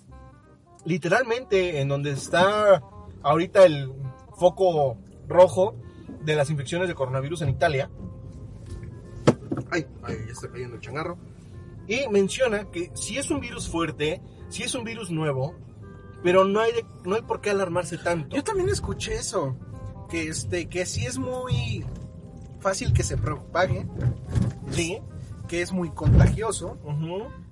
[0.84, 2.82] literalmente en donde está
[3.22, 3.92] ahorita el
[4.36, 4.96] foco
[5.28, 5.74] rojo
[6.24, 7.90] de las infecciones de coronavirus en Italia.
[9.70, 11.18] Ay, ay, ya está cayendo el changarro.
[11.88, 15.54] Y menciona que si es un virus fuerte, si es un virus nuevo,
[16.22, 18.34] pero no hay, de- no hay por qué alarmarse tanto.
[18.36, 19.56] Yo también escuché eso.
[20.08, 21.84] Que este, que sí es muy
[22.60, 23.86] fácil que se propague,
[24.70, 24.98] Sí.
[25.48, 26.78] que es muy contagioso,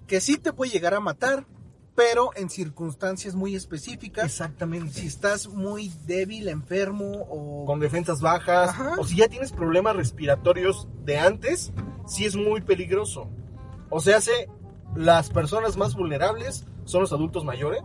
[0.06, 1.46] que sí te puede llegar a matar,
[1.94, 4.24] pero en circunstancias muy específicas.
[4.24, 5.00] Exactamente.
[5.00, 8.96] Si estás muy débil, enfermo o Con defensas bajas, Ajá.
[8.98, 11.72] o si ya tienes problemas respiratorios de antes,
[12.06, 13.28] sí es muy peligroso.
[13.90, 14.48] O sea, hace
[14.96, 17.82] las personas más vulnerables son los adultos mayores,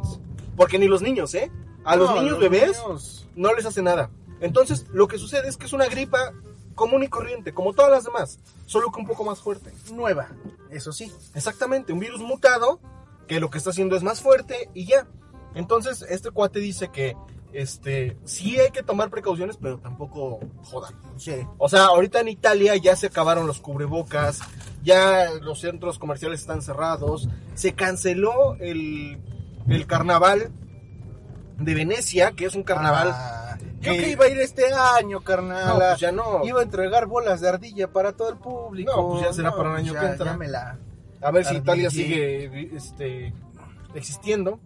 [0.55, 1.51] porque ni los niños, ¿eh?
[1.85, 3.27] A los niños bebés niños.
[3.35, 4.09] no les hace nada.
[4.41, 6.33] Entonces, lo que sucede es que es una gripa
[6.75, 9.73] común y corriente, como todas las demás, solo que un poco más fuerte.
[9.91, 10.29] nueva,
[10.69, 11.11] eso sí.
[11.35, 12.79] Exactamente, un virus mutado
[13.27, 15.05] que lo que está haciendo es más fuerte y ya.
[15.55, 17.17] Entonces, este cuate dice que
[17.51, 20.93] este sí hay que tomar precauciones, pero tampoco jodan.
[21.17, 21.35] Sí.
[21.57, 24.39] O sea, ahorita en Italia ya se acabaron los cubrebocas,
[24.83, 29.19] ya los centros comerciales están cerrados, se canceló el,
[29.67, 30.51] el carnaval
[31.57, 33.09] de Venecia, que es un carnaval.
[33.11, 33.38] Ah,
[33.81, 35.67] yo que- que iba a ir este año, carnal.
[35.67, 36.45] no, pues ya no.
[36.45, 38.91] Iba a entregar bolas de ardilla para todo el público.
[38.95, 40.37] No, pues ya será para el año ya- que entra.
[40.47, 40.77] la-
[41.21, 41.55] A ver si.
[41.55, 43.33] Italia sigue este,
[43.93, 44.59] existiendo.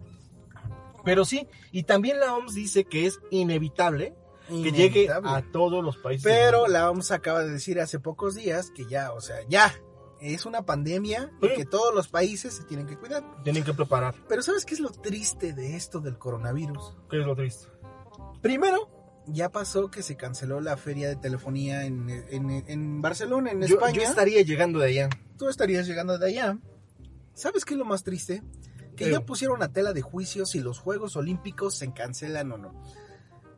[1.04, 4.14] Pero sí, y también la OMS dice que es inevitable
[4.48, 6.22] que llegue a todos los países.
[6.24, 9.74] Pero la OMS acaba de decir hace pocos días que ya, o sea, ya
[10.20, 11.54] es una pandemia y Sí.
[11.56, 13.22] que todos los países se tienen que cuidar.
[13.42, 14.14] Tienen que preparar.
[14.28, 16.96] Pero ¿sabes qué es lo triste de esto del coronavirus?
[17.10, 17.66] ¿Qué es lo triste?
[18.40, 18.88] Primero,
[19.26, 23.76] ya pasó que se canceló la feria de telefonía en, en- en Barcelona, en Yo,
[23.76, 23.94] España.
[23.94, 25.08] yo estaría llegando de allá.
[25.38, 26.58] Tú estarías llegando de allá.
[27.34, 28.42] ¿Sabes qué es lo más triste?
[28.96, 32.80] Que ya pusieron a tela de juicio si los Juegos Olímpicos se cancelan o no.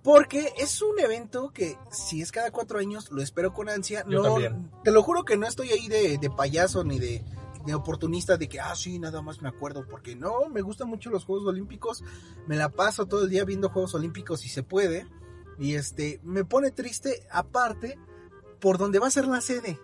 [0.03, 4.05] Porque es un evento que si es cada cuatro años, lo espero con ansia.
[4.09, 4.71] Yo no, también.
[4.85, 7.25] Te lo juro que no estoy ahí de, de payaso ni de,
[7.67, 9.85] de oportunista de que, ah, sí, nada más me acuerdo.
[9.91, 12.05] Porque no, me gustan mucho los Juegos Olímpicos.
[12.47, 15.07] Me la paso todo el día viendo Juegos Olímpicos si se puede.
[15.59, 17.99] Y este, me pone triste aparte
[18.61, 19.79] por donde va a ser la sede.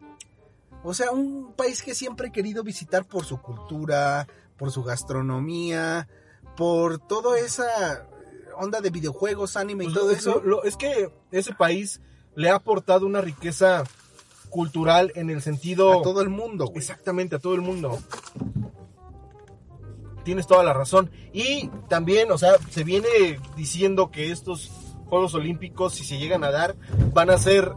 [0.85, 6.08] O sea, un país que siempre he querido visitar por su cultura, por su gastronomía,
[6.56, 8.06] por toda esa
[8.56, 10.40] onda de videojuegos, anime y Pues todo lo- eso.
[10.44, 12.00] lo- es que ese país
[12.35, 13.85] le ha aportado una riqueza
[14.50, 16.00] cultural en el sentido...
[16.00, 16.78] a todo el mundo, güey.
[16.78, 17.98] Exactamente, a todo el mundo.
[20.24, 21.11] Tienes toda la razón.
[21.32, 24.70] Y también, o sea, se viene diciendo que estos
[25.12, 26.75] Juegos Olímpicos, si se llegan a dar,
[27.12, 27.70] van a ser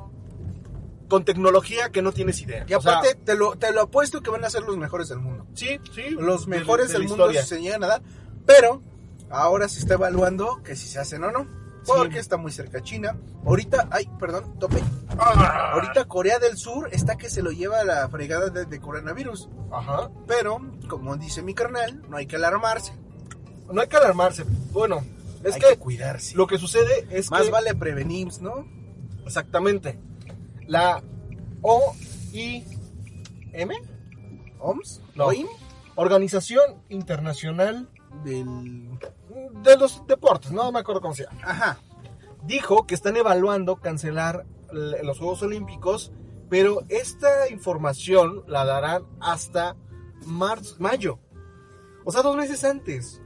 [1.09, 2.65] con tecnología que no tienes idea.
[2.65, 5.09] Y O sea, aparte, te, lo, te lo apuesto que van a ser los mejores
[5.09, 5.45] del mundo.
[5.53, 6.11] sí, sí.
[6.11, 8.01] Los mejores de del mundo si se llegan a dar.
[8.45, 8.81] Pero
[9.29, 11.45] ahora se está evaluando que si se hacen o no.
[11.85, 12.19] Porque Sí.
[12.19, 13.17] está muy cerca China.
[13.45, 14.81] Ahorita, ay, perdón, tope.
[15.19, 15.71] Ah.
[15.73, 19.49] Ahorita Corea del Sur está que se lo lleva a la fregada de, de coronavirus.
[19.73, 20.09] Ajá.
[20.25, 22.93] Pero, como dice mi carnal, no hay que alarmarse.
[23.69, 24.45] no hay que alarmarse.
[24.71, 25.03] Bueno,
[25.45, 26.35] es Hay que, cuidarse.
[26.35, 28.65] lo que sucede es Más que vale prevenir, ¿no?
[29.25, 29.97] exactamente
[30.67, 31.01] la
[31.61, 32.63] OIM,
[34.59, 35.25] OMS, No.
[35.25, 35.47] OIM,
[35.95, 37.89] Organización Internacional
[38.23, 38.89] del...
[39.63, 41.77] de los Deportes, no me acuerdo cómo se llama, Ajá.
[42.43, 46.11] dijo que están evaluando cancelar los Juegos Olímpicos,
[46.49, 49.75] pero esta información la darán hasta
[50.25, 51.19] marzo, mayo.
[52.03, 53.21] O sea, dos meses antes.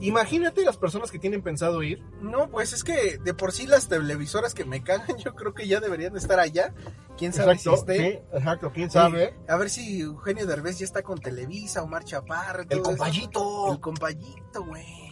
[0.00, 2.02] Imagínate las personas que tienen pensado ir.
[2.20, 5.66] No, pues es que de por sí las televisoras que me cagan, yo creo que
[5.66, 6.74] ya deberían de estar allá.
[7.16, 7.98] ¿Quién sabe si esté?
[7.98, 9.34] sí, exacto, quién sabe.
[9.48, 12.62] A ver si Eugenio Derbez ya está con Televisa, Omar Chaparro.
[12.62, 12.88] El todo eso.
[12.90, 13.72] compayito.
[13.72, 15.08] El compayito, güey.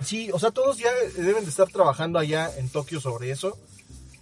[0.00, 3.58] Sí, o sea, todos ya deben de estar trabajando allá en Tokio sobre eso.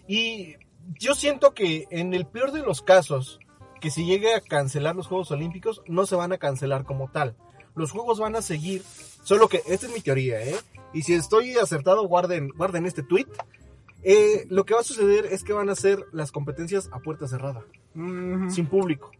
[0.07, 0.57] Y
[0.99, 3.41] yo siento que en el peor de los casos,
[3.81, 7.37] que si llegue a cancelar los Juegos Olímpicos, no se van a cancelar como tal.
[7.75, 8.83] Los Juegos van a seguir,
[9.23, 10.57] solo que esta es mi teoría, ¿eh?
[10.93, 13.27] Y si estoy acertado, guarden, guarden este tweet.
[14.03, 17.27] Eh, lo que va a suceder es que van a ser las competencias a puerta
[17.27, 19.11] cerrada, sin público.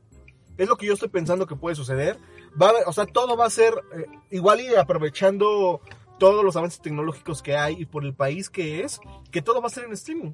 [0.57, 2.19] Es lo que yo estoy pensando que puede suceder.
[2.61, 5.81] Va a o sea, todo va a ser eh, igual y aprovechando
[6.19, 9.01] todos los avances tecnológicos que hay y por el país que es,
[9.33, 10.33] que todo va a ser en streaming.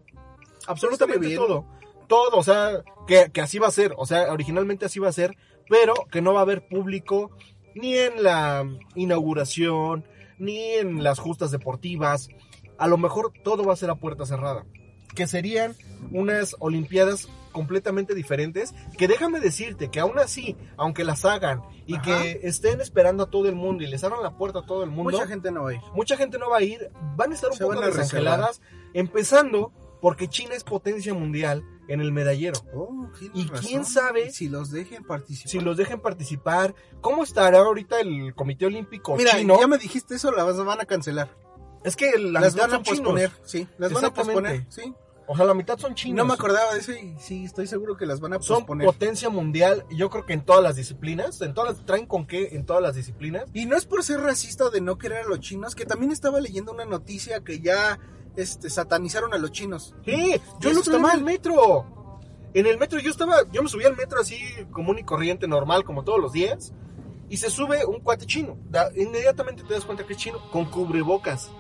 [0.67, 1.65] Absolutamente todo.
[2.07, 3.95] Todo, o sea, que, que así va a ser.
[3.97, 5.37] O sea, originalmente así va a ser,
[5.69, 7.31] pero que no va a haber público
[7.75, 10.05] ni en la inauguración,
[10.39, 12.29] ni en las justas deportivas.
[12.79, 14.65] A lo mejor todo va a ser a puerta cerrada.
[15.15, 15.75] Que serían
[16.13, 18.73] unas Olimpiadas completamente diferentes.
[18.97, 22.05] Que déjame decirte que aún así, aunque las hagan y Ajá.
[22.05, 24.91] que estén esperando a todo el mundo y les abran la puerta a todo el
[24.91, 25.81] mundo, Mucha gente no va a ir.
[25.95, 28.63] mucha gente no va a ir, van a estar un Se poco desangeladas,
[28.95, 32.59] empezando porque China es potencia mundial en el medallero.
[32.74, 33.66] Oh, Y razón.
[33.66, 35.50] quién sabe si los dejen participar.
[35.50, 39.59] Si los dejen participar, ¿cómo estará ahorita el Comité Olímpico Mira, chino?
[39.61, 41.29] ya me dijiste eso, las van a cancelar.
[41.85, 43.00] Es que la las van a son chinos.
[43.00, 44.94] posponer, sí, las van a posponer, sí.
[45.33, 46.16] O sea, la mitad son chinos.
[46.16, 48.85] No me acordaba de eso y sí, estoy seguro que las van a Son posponer.
[48.87, 52.48] potencia mundial, yo creo que en todas las disciplinas, en todas las, traen con qué
[52.53, 53.44] en todas las disciplinas.
[53.55, 56.40] Y no es por ser racista de no querer a los chinos, que también estaba
[56.40, 57.98] leyendo una noticia que ya
[58.40, 59.94] este, satanizaron a los chinos.
[60.05, 61.87] Sí, yo lo estaba en el metro.
[62.53, 64.38] En el metro yo estaba, yo me subí al metro así
[64.72, 66.72] común y corriente, normal, como todos los días.
[67.29, 68.59] Y se sube un cuate chino.
[68.68, 71.50] Da- inmediatamente te das cuenta que es chino, con cubrebocas.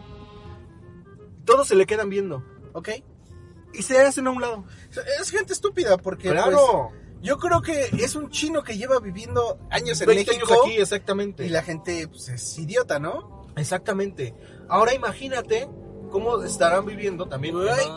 [1.44, 2.44] Todos se le quedan viendo.
[2.72, 2.88] ¿Ok?
[3.72, 4.64] Y se hacen a un lado.
[5.20, 6.90] Es gente estúpida porque pues, claro.
[7.22, 10.76] yo creo que es un chino que lleva viviendo años en 20 México años aquí,
[10.78, 11.46] exactamente.
[11.46, 13.46] y la gente pues, es idiota, ¿no?
[13.56, 14.34] Exactamente.
[14.68, 15.68] Ahora imagínate
[16.10, 17.88] cómo estarán viviendo también en, Ay.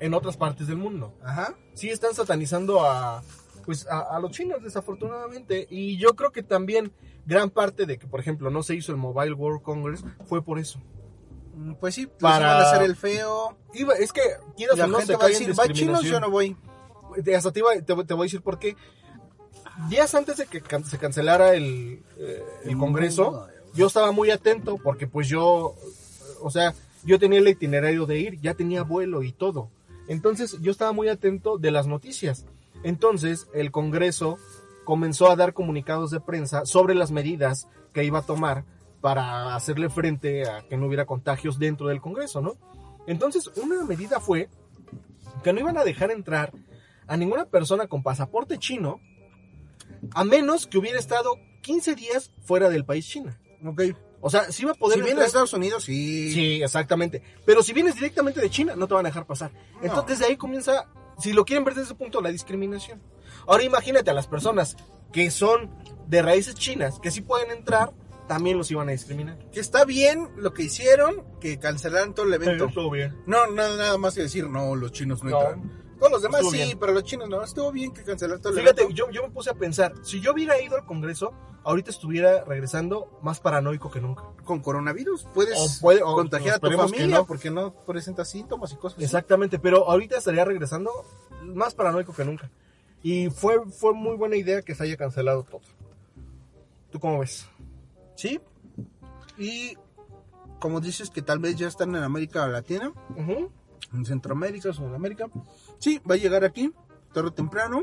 [0.00, 1.14] en otras partes del mundo.
[1.22, 1.54] Ajá.
[1.74, 3.22] Sí están satanizando a
[3.64, 6.92] pues a, a los chinos desafortunadamente y yo creo que también
[7.24, 10.58] gran parte de que por ejemplo no se hizo el Mobile World Congress fue por
[10.58, 10.78] eso.
[11.54, 13.56] Mm, Pues sí, Para- para van a hacer el feo.
[13.72, 14.20] Iba, es que
[14.56, 16.56] quieras La o no gente se va a decir, va chinos, yo no voy.
[17.34, 18.76] Hasta te, iba- te- te voy a decir por qué.
[19.88, 24.76] Días antes de que can- se cancelara el, eh, el Congreso, yo estaba muy atento
[24.78, 25.74] porque pues yo,
[26.40, 29.68] o sea, yo tenía el itinerario de ir, ya tenía vuelo y todo.
[30.08, 32.44] Entonces yo estaba muy atento de las noticias.
[32.82, 34.38] Entonces el Congreso
[34.84, 38.64] comenzó a dar comunicados de prensa sobre las medidas que iba a tomar
[39.00, 42.56] para hacerle frente a que no hubiera contagios dentro del Congreso, ¿no?
[43.06, 44.48] Entonces una medida fue
[45.42, 46.52] que no iban a dejar entrar
[47.06, 49.00] a ninguna persona con pasaporte chino
[50.14, 53.38] a menos que hubiera estado 15 días fuera del país China.
[53.64, 53.82] Ok.
[54.26, 56.32] O sea, sí iba a poder Si entrar- a Estados Unidos, sí.
[56.32, 57.20] Sí, exactamente.
[57.44, 59.50] Pero si vienes directamente de China, no te van a dejar pasar.
[59.82, 63.02] Entonces desde ahí comienza, si lo quieren ver desde ese punto, la discriminación.
[63.46, 64.76] Ahora imagínate a las personas
[65.12, 65.70] que son
[66.06, 67.92] de raíces chinas, que sí pueden entrar,
[68.26, 69.38] también los iban a discriminar.
[69.52, 72.68] Que está bien lo que hicieron, que cancelaron todo el evento.
[72.72, 73.14] todo bien.
[73.26, 75.40] No, nada, nada más que decir, no, los chinos no, No.
[75.50, 75.83] entran.
[75.98, 76.78] Todos los demás Estuvo sí, bien.
[76.78, 77.42] pero los chinos no.
[77.42, 80.32] Estuvo bien que cancelaron todo el Fíjate, yo, yo me puse a pensar, si yo
[80.32, 81.32] hubiera ido al Congreso,
[81.64, 84.24] ahorita estuviera regresando más paranoico que nunca.
[84.44, 87.26] Con coronavirus puedes O puede- o contagiar a tu familia no.
[87.26, 89.04] porque no presentas síntomas y cosas así.
[89.04, 90.90] Exactamente, pero ahorita estaría regresando
[91.42, 92.50] más paranoico que nunca.
[93.02, 95.60] Y fue, fue muy buena idea que se haya cancelado todo.
[96.90, 97.46] ¿Tú cómo ves?
[98.16, 98.40] Sí.
[99.36, 99.76] Y
[100.60, 103.50] como dices que tal vez ya están en América Latina, Ujú.
[103.92, 105.26] en Centroamérica, Sudamérica.
[105.84, 106.72] Sí, va a llegar aquí,
[107.12, 107.82] tarde o temprano.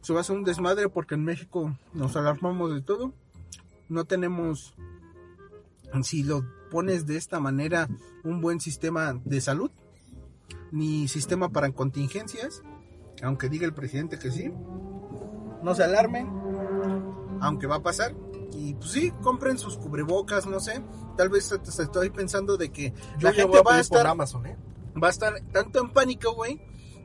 [0.00, 3.12] Se va a hacer un desmadre porque en México nos alarmamos de todo.
[3.88, 4.74] No tenemos,
[6.02, 7.88] si lo pones de esta manera,
[8.24, 9.70] un buen sistema de salud,
[10.72, 12.62] ni sistema para contingencias,
[13.22, 14.50] aunque diga el presidente que sí.
[15.62, 16.28] No se alarmen,
[17.40, 18.12] aunque va a pasar.
[18.54, 20.82] Y pues sí, compren sus cubrebocas, no sé.
[21.16, 24.56] Tal vez te- estoy pensando de que Yo la gente va a estar Amazon, ¿eh?
[25.00, 26.60] va a estar tanto en pánico, güey,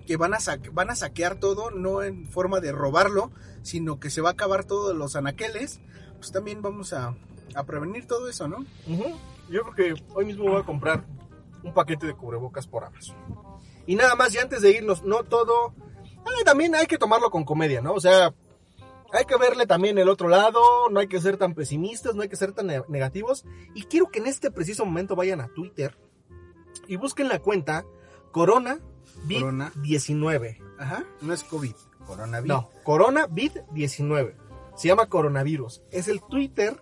[0.05, 0.37] que van a,
[0.71, 3.31] van a saquear todo, no en forma de robarlo,
[3.63, 5.79] sino que se va a acabar todos los anaqueles.
[6.17, 7.15] Pues también vamos a,
[7.55, 8.65] a prevenir todo eso, ¿no?
[9.49, 11.05] Yo creo que hoy mismo voy a comprar
[11.63, 13.15] un paquete de cubrebocas por Amazon.
[13.87, 15.73] Y nada más, y antes de irnos, no todo.
[16.45, 17.93] también hay que tomarlo con comedia, ¿no?
[17.93, 18.33] O sea,
[19.11, 22.29] hay que verle también el otro lado, no hay que ser tan pesimistas, no hay
[22.29, 23.45] que ser tan ne- negativos.
[23.73, 25.95] Y quiero que en este preciso momento vayan a Twitter
[26.87, 27.85] y busquen la cuenta
[28.31, 28.79] Corona
[29.33, 29.71] Corona.
[29.75, 31.73] 19 Ajá, no es COVID,
[32.05, 32.47] coronavirus.
[32.47, 34.33] No, Corona Vid19.
[34.75, 35.81] Se llama coronavirus.
[35.91, 36.75] Es el Twitter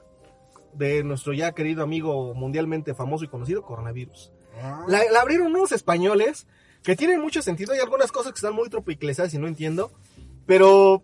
[0.74, 4.32] de nuestro ya querido amigo mundialmente famoso y conocido coronavirus.
[4.62, 6.48] Ah, La, la abrieron unos españoles
[6.82, 7.74] que tienen mucho sentido.
[7.74, 9.92] Hay algunas cosas que están muy tropicalizadas y no entiendo.
[10.48, 11.04] Pero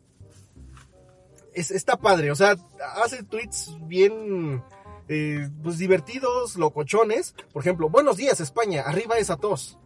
[1.54, 2.32] es- está padre.
[2.32, 2.56] O sea,
[3.04, 4.64] hace tweets bien
[5.08, 7.34] eh, pues divertidos, locochones.
[7.54, 9.78] Por ejemplo, buenos días España, arriba esa tos.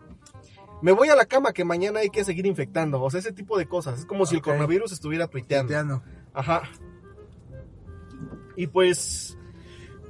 [0.83, 3.01] Me voy a la cama que mañana hay que seguir infectando.
[3.01, 3.99] O sea, ese tipo de cosas.
[3.99, 5.67] Es como si el coronavirus estuviera tuiteando.
[5.67, 6.03] tuiteando.
[6.33, 6.63] Ajá.
[8.55, 9.37] Y pues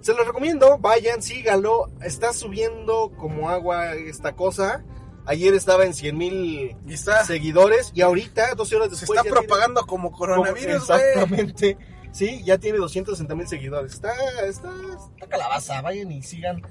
[0.01, 1.91] se los recomiendo, vayan, síganlo.
[2.01, 4.83] Está subiendo como agua esta cosa.
[5.25, 9.11] Ayer estaba en 100 mil está, se seguidores y ahorita, 12 horas después.
[9.17, 10.75] está ya tiene- propagando como coronavirus.
[10.89, 11.77] Exactamente.
[12.11, 13.93] Sí, ya tiene 260 mil seguidores.
[13.93, 14.11] Está,
[14.45, 14.71] está,
[15.13, 15.81] está calabaza.
[15.81, 16.61] Vayan y sigan.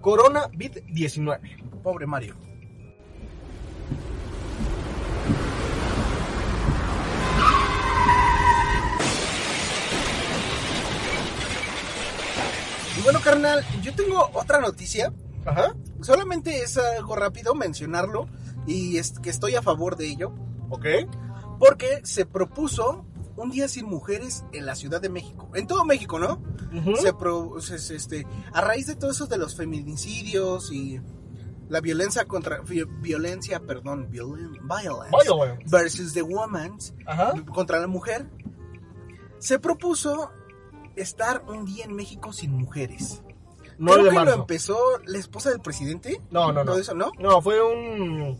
[0.00, 1.56] Corona Bit 19.
[1.82, 2.34] Pobre Mario.
[13.12, 15.12] Bueno, carnal, yo tengo otra noticia.
[15.46, 15.74] Ajá.
[16.02, 18.28] Solamente es algo rápido mencionarlo
[18.66, 20.34] y es que estoy a favor de ello.
[20.68, 20.84] Ok.
[21.58, 23.06] Porque se propuso
[23.36, 25.48] un día sin mujeres en la Ciudad de México.
[25.54, 26.42] En todo México, ¿no?
[26.76, 26.96] Ujú.
[26.96, 31.00] se pro- se- se- este, a raíz de todo eso de los feminicidios y
[31.70, 35.64] la violencia contra vi- violencia, perdón, violen- violence Violence.
[35.70, 37.32] versus the woman Ajá.
[37.54, 38.28] contra la mujer,
[39.38, 40.30] se propuso
[41.02, 43.22] estar un día en México sin mujeres.
[43.78, 44.76] 9 Creo de que lo empezó
[45.06, 46.20] la esposa del presidente.
[46.30, 46.72] No, no, no.
[46.72, 47.12] Todo eso, ¿no?
[47.18, 48.36] No, fue un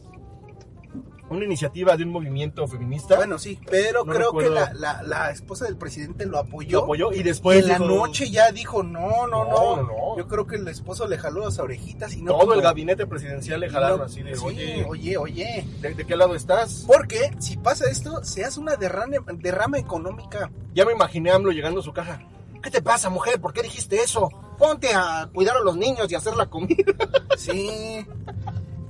[1.30, 3.16] una iniciativa de un movimiento feminista.
[3.16, 6.78] Bueno, sí, pero No creo que la, la- la esposa del presidente lo apoyó.
[6.78, 10.16] lo apoyó y después en la noche ya dijo, no, no, No, no, no, no.
[10.16, 13.60] Yo creo que el esposo le jaló las orejitas y no todo el gabinete presidencial
[13.60, 15.64] le jalaron no- así de, sí, oye, oye, oye.
[15.82, 16.84] ¿de, de qué lado estás?
[16.86, 20.50] Porque si pasa esto, se hace una derrame, derrama económica.
[20.72, 22.22] Ya me imaginé a AMLO llegando a su caja.
[22.62, 23.40] ¿Qué te pasa, mujer?
[23.40, 24.28] ¿Por qué dijiste eso?
[24.58, 26.76] Ponte a cuidar a los niños y a hacer la comida.
[27.36, 28.04] Sí.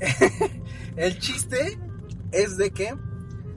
[0.97, 1.79] el chiste
[2.33, 2.97] es de que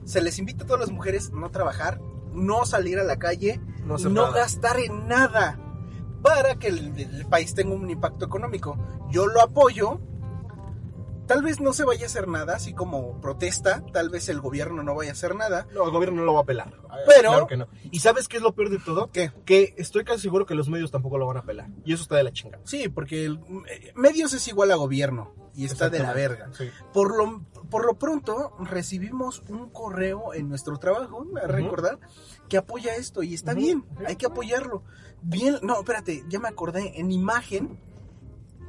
[0.04, 1.98] se les invita a todas las mujeres no trabajar,
[2.34, 5.58] no salir a la calle, No gastar en nada
[6.22, 8.76] para que el, el país tenga un impacto económico.
[9.10, 9.98] Yo lo apoyo.
[11.26, 14.82] Tal vez no se vaya a hacer nada, así como protesta, tal vez el gobierno
[14.82, 15.66] no vaya a hacer nada.
[15.72, 16.74] No, el gobierno no lo va a pelar.
[17.06, 17.68] Pero- Claro que no.
[17.90, 19.10] ¿Y sabes qué es lo peor de todo?
[19.10, 19.32] ¿Qué?
[19.44, 21.68] Que estoy casi seguro que los medios tampoco lo van a pelar.
[21.84, 22.62] Y eso está de la chingada.
[22.66, 26.50] Sí, porque el, eh, medios es igual a gobierno y está de la verga.
[26.56, 26.68] Sí.
[26.92, 31.98] Por lo, por lo pronto recibimos un correo en nuestro trabajo, a recordar,
[32.48, 34.82] que apoya esto y está bien, hay que apoyarlo.
[35.22, 37.78] Bien, no, espérate, ya me acordé, en imagen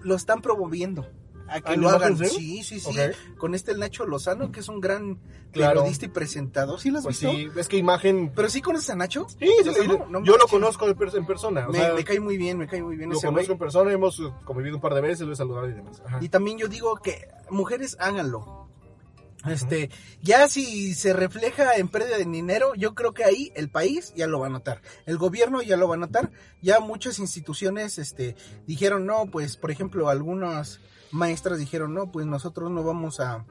[0.03, 1.07] lo están promoviendo.
[1.47, 2.17] A que ¿Ah, lo hagan.
[2.17, 2.91] Sí, sí, sí.
[3.37, 5.19] Con este el Nacho Lozano, que es un gran
[5.51, 5.81] Claro.
[5.81, 6.79] periodista y presentador.
[6.79, 7.35] ¿Sí lo has Pues visto?
[7.35, 8.31] sí, es que imagen...
[8.35, 9.27] Pero sí conoces a Nacho.
[9.39, 11.67] Sí, sí, no yo lo conozco en per- en persona.
[11.67, 13.53] o Me, sea, me cae muy bien, me cae muy bien lo ese conozco güey.
[13.53, 16.01] en persona, hemos convivido un par de veces, lo he saludado y demás.
[16.05, 16.17] Ajá.
[16.21, 18.63] Y también yo digo que mujeres háganlo.
[19.47, 19.89] Este,
[20.21, 24.25] ya si se refleja en pérdida de dinero, yo creo que ahí el país ya
[24.25, 24.81] lo va a notar.
[25.05, 26.31] El gobierno ya lo va a notar.
[26.61, 28.37] Ya muchas instituciones este
[28.67, 30.79] dijeron, "No, pues por ejemplo, algunas
[31.13, 33.45] maestras dijeron, "No, pues nosotros no vamos a,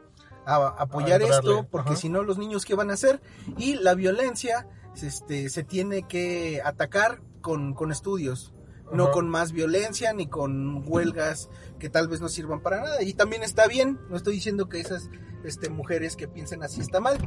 [0.45, 3.23] a apoyar A esto porque si no los niños qué van a hacer?"
[3.57, 4.69] Y la violencia
[5.01, 8.53] este se tiene que atacar con con estudios
[8.93, 11.49] no con más violencia ni con huelgas
[11.79, 13.03] que tal vez no sirvan para nada.
[13.03, 15.09] Y también está bien, no estoy diciendo que esas
[15.45, 17.19] este, mujeres que piensen así está mal.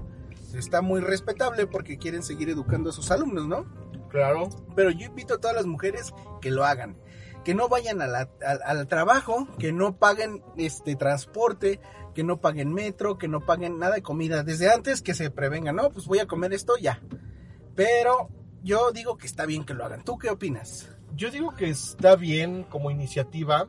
[0.53, 3.65] Está muy respetable porque quieren seguir educando a sus alumnos, ¿no?
[4.09, 4.49] Claro.
[4.75, 6.97] Pero yo invito a todas las mujeres que lo hagan.
[7.45, 11.79] Que no vayan a la- al, al trabajo, que no paguen este transporte,
[12.13, 14.43] que no paguen metro, que no paguen nada de comida.
[14.43, 16.99] Desde antes que se prevengan, no, pues voy a comer esto ya.
[17.75, 18.29] Pero
[18.63, 20.03] yo digo que está bien que lo hagan.
[20.03, 20.89] ¿Tú qué opinas?
[21.15, 23.67] Yo digo que está bien como iniciativa.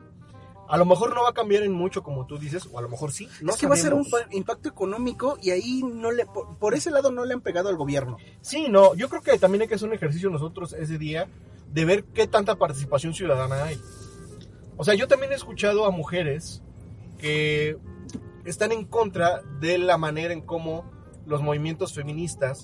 [0.69, 2.89] A lo mejor no va a cambiar en mucho como tú dices, o a lo
[2.89, 3.29] mejor sí.
[3.41, 6.73] No es que va a ser un impacto económico y ahí no le por, por
[6.73, 8.17] ese lado no le han pegado al gobierno.
[8.41, 11.27] Sí, no, yo creo que también hay que hacer un ejercicio nosotros ese día,
[11.71, 13.79] de ver qué tanta participación ciudadana hay.
[14.77, 16.61] O sea, yo también he escuchado a mujeres
[17.17, 17.77] que
[18.45, 20.95] están en contra de la manera en cómo
[21.25, 22.63] los movimientos feministas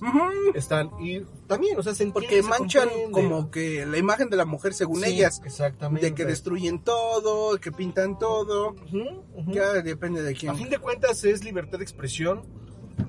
[0.54, 4.46] están y también, o sea, se entiende, Porque manchan como que la imagen de la
[4.46, 5.42] mujer según Sí, ellas.
[5.44, 6.06] exactamente.
[6.06, 8.70] De que destruyen todo, que pintan todo.
[8.70, 9.52] Ujú.
[9.52, 10.56] Ya depende de A quién.
[10.56, 12.42] fin de cuentas es libertad de expresión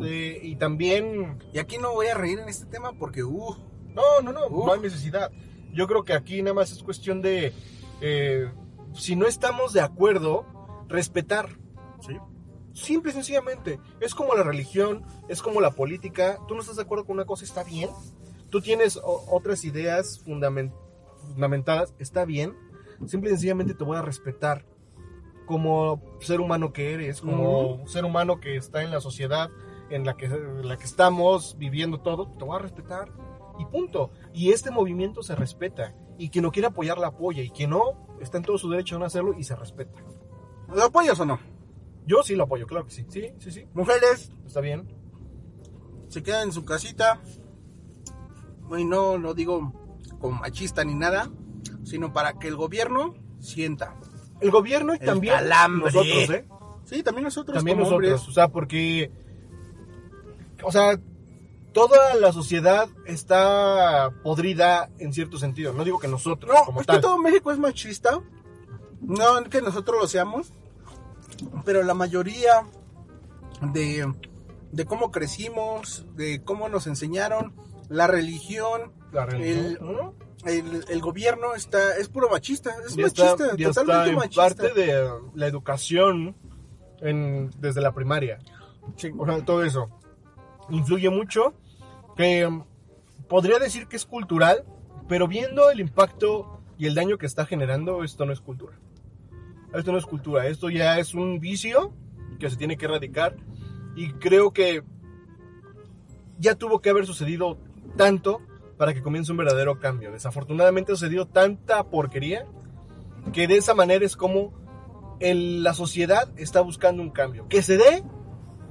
[0.02, 3.56] eh, y también Y aquí no voy a reír en este tema porque, uh,
[3.94, 5.32] No, no, no, no hay necesidad.
[5.76, 7.54] Yo creo que aquí nada más es cuestión de,
[8.02, 8.50] eh,
[8.94, 10.46] si no estamos de acuerdo,
[10.88, 11.50] respetar.
[12.00, 12.18] Sí.
[12.74, 13.80] Simple y sencillamente.
[14.00, 16.40] Es como la religión, es como la política.
[16.48, 17.90] Tú no estás de acuerdo con una cosa, está bien.
[18.50, 20.74] Tú tienes otras ideas fundamen-
[21.30, 22.56] fundamentadas, está bien.
[23.06, 24.66] Simple y sencillamente te voy a respetar
[25.46, 29.50] como ser humano que eres, como ser humano que está en la sociedad
[29.90, 33.12] en la que, en la que estamos viviendo todo, te voy a respetar
[33.60, 34.12] y punto.
[34.34, 38.18] Y este movimiento se respeta y quien lo quiere apoyar la apoya y quien no
[38.22, 40.00] está en todo su derecho de no hacerlo y se respeta.
[40.74, 41.40] ¿lo apoyas o no?
[42.08, 43.06] Yo sí lo apoyo, claro que sí.
[43.10, 44.88] Sí, sí, sí, Mujeres, está bien.
[46.08, 47.20] se quedan en su casita.
[48.78, 49.74] Y no lo digo
[50.20, 51.30] como machista ni nada,
[51.84, 53.96] sino para que el gobierno sienta.
[54.42, 55.92] El gobierno y El también calambre.
[55.92, 56.46] nosotros, ¿eh?
[56.86, 58.30] Sí, también nosotros También como nosotros, hombres.
[58.30, 59.12] o sea, porque,
[60.64, 61.00] o sea,
[61.76, 65.74] toda la sociedad está podrida en cierto sentido.
[65.74, 66.96] No digo que nosotros, No, como es tal.
[66.96, 68.22] que todo México es machista.
[69.02, 70.54] No que nosotros lo seamos.
[71.66, 72.66] Pero la mayoría
[73.74, 74.10] de,
[74.72, 77.54] de cómo crecimos, de cómo nos enseñaron,
[77.90, 80.14] la religión, La religión, el- ¿no?
[80.46, 82.74] el, el gobierno está es puro machista.
[82.88, 84.42] Es Ya machista, está, totalmente en machista.
[84.42, 86.36] parte de la educación
[87.02, 88.40] en- desde la primaria.
[89.18, 89.90] O sea, todo eso
[90.70, 91.54] influye mucho.
[92.16, 92.64] Que mm,
[93.28, 94.64] podría decir que es cultural,
[95.08, 98.78] pero viendo el impacto y el daño que está generando, esto no es cultura.
[99.74, 101.94] Esto no es cultura, esto ya es un vicio
[102.40, 103.36] que se tiene que erradicar.
[103.96, 104.84] Y creo que
[106.38, 107.58] ya tuvo que haber sucedido
[107.98, 108.42] tanto
[108.78, 110.12] para que comience un verdadero cambio.
[110.12, 112.46] Desafortunadamente ha sucedido tanta porquería
[113.34, 114.54] que de esa manera es como
[115.20, 117.48] el- la sociedad está buscando un cambio.
[117.48, 118.04] Que se dé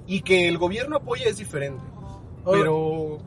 [0.06, 1.82] y que el gobierno apoye es diferente.
[2.44, 3.18] Pero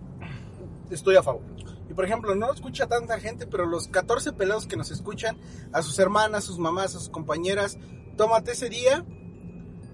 [0.89, 1.41] estoy a favor.
[1.89, 5.37] Y por ejemplo, no lo escucha tanta gente, pero los 14 pelados que nos escuchan,
[5.71, 7.77] a sus hermanas, a sus mamás, a sus compañeras,
[8.17, 9.05] tómate ese día.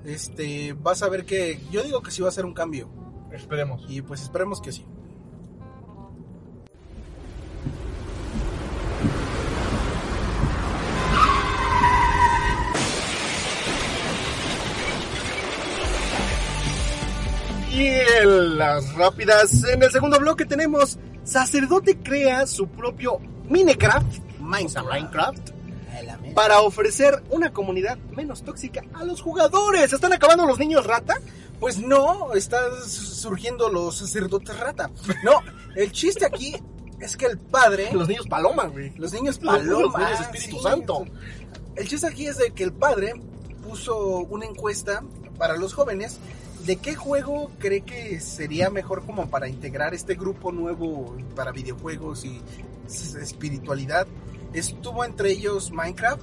[0.06, 2.90] Este, vas a ver que yo digo que sí va a ser un cambio.
[3.32, 3.86] Esperemos.
[3.88, 4.86] Y pues esperemos que sí.
[17.74, 23.18] Y en las rápidas, en el segundo bloque tenemos Sacerdote crea su propio
[23.50, 24.88] Minecraft, Minecraft.
[24.88, 25.50] Minecraft
[26.36, 29.90] para ofrecer una comunidad menos tóxica a los jugadores.
[29.90, 31.20] ¿Se están acabando los niños rata?
[31.60, 34.90] Pues no, están surgiendo los sacerdotes rata.
[35.24, 35.34] No,
[35.76, 36.56] el chiste aquí
[37.00, 38.92] es que el padre, Los niños paloma, güey.
[38.98, 40.64] los niños Los paloma, niños Espíritu sí.
[40.64, 41.06] Santo.
[41.76, 43.14] El chiste aquí es de que el padre
[43.64, 45.04] puso una encuesta
[45.38, 46.20] para los jóvenes
[46.66, 52.24] de qué juego cree que sería mejor como para integrar este grupo nuevo para videojuegos
[52.26, 52.42] y
[53.22, 54.08] espiritualidad.
[54.54, 56.22] Estuvo entre ellos Minecraft,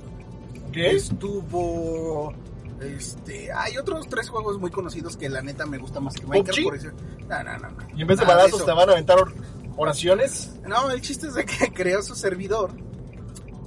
[0.72, 0.90] ¿Qué?
[0.96, 2.32] estuvo
[2.80, 6.62] este, hay otros tres juegos muy conocidos que la neta me gusta más que Minecraft
[6.62, 6.88] por eso.
[7.28, 7.70] No, no, no.
[7.70, 7.88] no.
[7.96, 9.34] Y en vez de Nada balazos te van a aventar or-
[9.76, 10.52] oraciones.
[10.66, 12.70] No, el chiste es de que creó su servidor.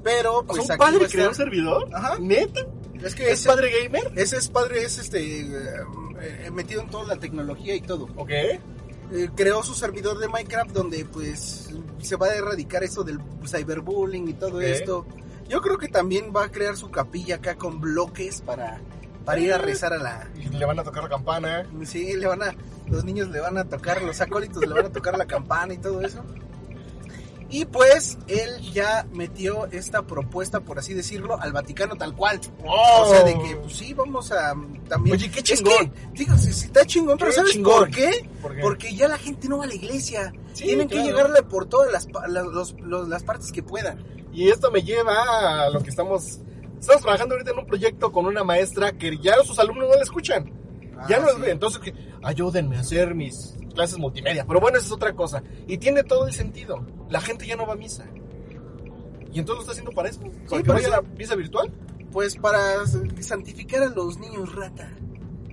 [0.04, 1.90] Pero O pues sea, un aquí padre creó un servidor.
[1.94, 2.18] Ajá.
[2.20, 2.62] ¿Neta?
[3.04, 4.12] Es que ¿Es ese- padre gamer?
[4.16, 5.56] Ese es padre, es este
[6.24, 8.08] eh, eh, metido en toda la tecnología y todo.
[8.16, 8.30] Ok.
[8.30, 11.70] Eh, creó su servidor de Minecraft donde pues
[12.00, 14.64] se va a erradicar eso del cyberbullying y todo Ok.
[14.64, 15.06] esto.
[15.48, 18.80] Yo creo que también va a crear su capilla acá con bloques para,
[19.26, 20.30] para ir a rezar a la...
[20.36, 21.68] Y le van a tocar la campana.
[21.86, 22.56] Sí, le van a...
[22.88, 25.78] Los niños le van a tocar, los acólitos le van a tocar la campana y
[25.78, 26.24] todo eso.
[27.50, 32.40] Y pues él ya metió esta propuesta, por así decirlo, al Vaticano tal cual.
[32.66, 34.56] O sea, de que pues, sí, vamos a
[34.90, 35.16] también.
[35.16, 35.94] Oye, qué Es que, chingón.
[36.14, 37.74] digo, sí, sí está chingón, pero ¿sabes chingón.
[37.80, 38.28] por qué?
[38.42, 38.62] ¿Por qué?
[38.62, 40.34] Porque ya la gente no va a la iglesia.
[40.54, 44.04] Sí, Tienen que llegarle por todas las, pa- la- los- los- las partes que puedan.
[44.34, 46.40] Y esto me lleva a lo que estamos...
[46.80, 50.02] Estamos trabajando ahorita en un proyecto con una maestra que ya sus alumnos no la
[50.04, 50.52] escuchan.
[51.08, 51.50] Ya Ah, no sí.
[51.52, 51.94] entonces que
[52.24, 54.46] ayúdenme a hacer mis clases multimedia.
[54.46, 55.42] Pero bueno, esa es otra cosa.
[55.68, 56.86] Y tiene todo el sentido.
[57.10, 58.06] La gente ya no va a misa.
[59.32, 60.20] Y entonces lo está haciendo para eso.
[60.22, 61.72] Para que para vaya a la misa virtual.
[62.12, 62.86] Pues para
[63.20, 64.92] santificar a los niños rata.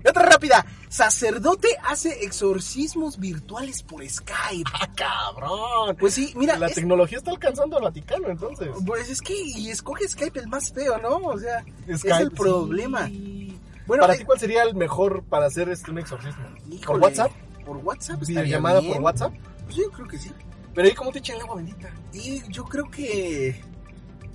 [0.07, 0.65] Otra rápida.
[0.89, 4.71] Sacerdote hace exorcismos virtuales por Skype.
[4.73, 5.97] ¡Ah, cabrón!
[5.99, 6.59] Pues sí, mira.
[6.59, 8.69] La es- tecnología está alcanzando al Vaticano, entonces.
[8.87, 11.17] Pues es que y escoge Skype el más feo, ¿no?
[11.19, 13.07] O sea, es Skype, el problema.
[13.07, 13.30] sí.
[13.91, 16.45] Bueno, ¿Para eh, ti cuál sería el mejor para hacer este un exorcismo?
[16.71, 17.33] híjole, ¿Por WhatsApp?
[17.67, 19.35] Por WhatsApp ¿Videollamada por WhatsApp?
[19.65, 20.31] Pues yo creo que sí.
[20.73, 21.91] Pero ahí cómo te echan el agua bendita.
[22.13, 23.61] Y yo creo que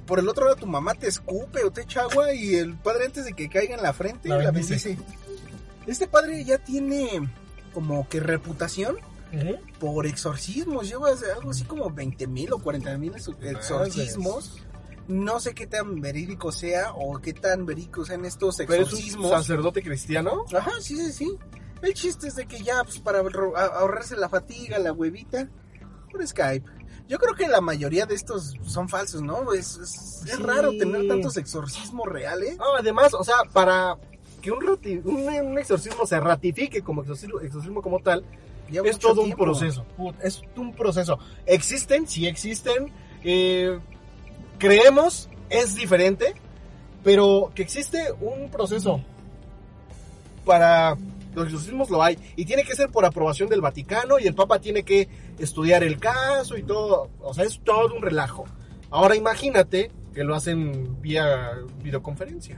[0.06, 3.06] por el otro lado tu mamá te escupe o te echa agua y el padre
[3.06, 4.98] antes de que caiga en la frente La la, bendice.
[5.88, 7.08] Este padre ya tiene
[7.74, 8.98] como que reputación
[9.80, 10.90] por exorcismos.
[10.90, 14.62] Lleva algo así como 20 mil o 40 mil exorcismos.
[15.08, 18.86] No sé qué tan verídico sea o qué tan verídicos sean estos Pero es un
[18.86, 19.30] exorcismos.
[19.32, 20.46] sacerdote cristiano.
[20.56, 21.38] Ajá, sí, sí, sí.
[21.82, 25.48] El chiste es de que ya, pues para ahorrarse la fatiga, la huevita,
[26.12, 26.66] por Skype.
[27.08, 29.54] Yo creo que la mayoría de estos son falsos, ¿no?
[29.54, 32.58] Es, es- raro tener tantos exorcismos reales.
[32.58, 33.96] No, además, o sea, para
[34.42, 34.64] que un,
[35.04, 38.26] un, un exorcismo se ratifique como exorcismo, exorcismo como tal,
[38.72, 39.86] Lleva es todo un proceso.
[40.24, 41.20] Es un proceso.
[41.46, 42.92] Existen, sí existen.
[43.24, 43.80] eh,
[44.58, 46.36] creemos, es diferente.
[47.04, 49.00] Pero que existe un proceso
[50.46, 50.96] para
[51.34, 52.18] los exorcismos lo hay.
[52.36, 54.20] Y tiene que ser por aprobación del Vaticano.
[54.20, 57.10] Y el Papa tiene que estudiar el caso y todo.
[57.22, 58.46] O sea, es todo un relajo.
[58.90, 61.52] Ahora imagínate que lo hacen vía
[61.84, 62.58] videoconferencia.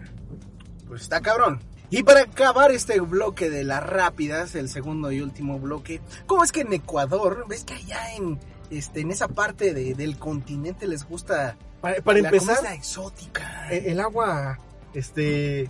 [0.87, 1.59] Pues está cabrón.
[1.89, 6.51] Y para acabar este bloque de las rápidas, el segundo y último bloque, ¿cómo es
[6.51, 8.37] que en Ecuador, ves que allá en,
[8.69, 13.69] este, en esa parte de- del continente les gusta Para, para la empezar, comida exótica?
[13.71, 14.57] El agua
[14.93, 15.69] este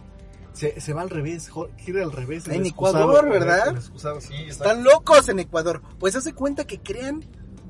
[0.54, 2.48] se, se va al revés, gira al revés.
[2.48, 3.76] En Ecuador, ¿verdad?
[3.78, 3.82] el
[4.22, 4.66] sí, está.
[4.66, 5.82] Están locos en Ecuador.
[6.00, 7.24] Pues hace cuenta que crean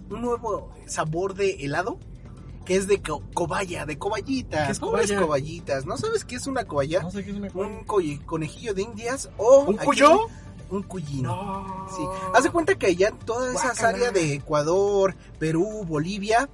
[0.10, 2.00] un nuevo sabor de helado
[2.64, 4.66] que es de co- cobaya, de coballita.
[4.68, 5.22] ¿Qué es Pobres cobaya?
[5.26, 5.86] coballitas.
[5.86, 7.02] ¿No sabes qué es una cobaya?
[7.02, 9.60] No sé qué es una Un coy- conejillo de indias o...
[9.62, 10.28] ¿Un cuyo?
[10.70, 11.34] Un cuyino.
[11.34, 11.88] No.
[11.96, 12.02] Sí.
[12.36, 13.88] Hace cuenta que allá en todas esas Guácala.
[13.90, 16.50] áreas de Ecuador, Perú, Bolivia,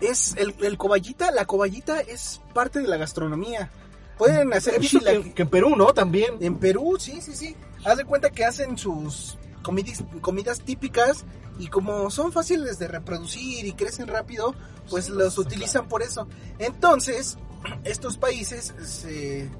[0.00, 3.70] es el, el coballita, la coballita es parte de la gastronomía.
[4.16, 5.94] Pueden hacer que, que en Perú, ¿no?
[5.94, 6.36] También.
[6.40, 7.56] en Perú, sí, sí, sí.
[7.84, 11.24] Haz de cuenta que hacen sus comidas, comidas típicas
[11.58, 14.54] y como son fáciles de reproducir y crecen rápido,
[14.90, 16.26] pues Sí, los utilizan por eso.
[16.58, 17.38] Entonces,
[17.84, 19.50] estos países se,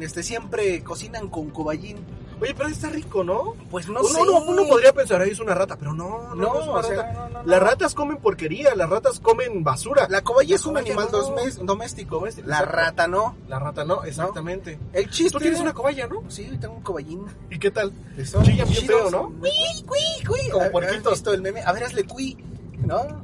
[0.00, 1.98] este, siempre cocinan con coballín.
[2.40, 3.54] Oye, pero está rico, ¿no?
[3.70, 4.20] Pues no uno, sé.
[4.20, 6.82] uno- uno podría pensar, ahí es una rata, pero no, no, No, no es una
[6.82, 7.28] sea, rata.
[7.32, 7.42] no.
[7.44, 10.08] Las ratas comen porquería, las ratas comen basura.
[10.10, 11.64] La cobaya es un animal doméstico.
[11.64, 12.64] Doméstico, La exacto.
[12.76, 13.36] rata no.
[13.48, 14.76] La rata no, exactamente.
[14.92, 16.24] El chiste Tú tienes una cobaya, ¿no?
[16.28, 17.24] Sí, tengo un coballín.
[17.48, 17.92] ¿Y qué tal?
[18.42, 19.32] Chillan bien feo, ¿no?
[19.38, 19.50] Cuí,
[19.86, 20.48] cuí, cuí.
[20.50, 21.12] Como ¿Has puerquitos.
[21.12, 21.62] visto el meme?
[21.62, 22.36] A ver, hazle cuí.
[22.84, 23.22] ¿No?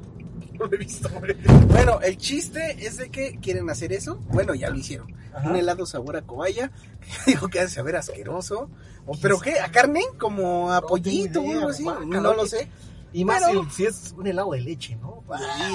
[0.58, 1.34] No lo he visto, güey.
[1.68, 4.16] Bueno, el chiste es de que quieren hacer eso.
[4.28, 5.14] Bueno, ya lo hicieron.
[5.34, 5.50] Ajá.
[5.50, 6.70] Un helado sabor a cobaya.
[7.26, 8.70] Digo que ha de saber asqueroso.
[9.06, 9.60] O, ¿Pero qué?
[9.60, 10.02] ¿A carne?
[10.18, 11.84] ¿Como a No pollito o algo así?
[11.84, 12.68] guácala, No lo sé.
[13.12, 15.22] Y más Pero- si, si es un helado de leche, ¿no?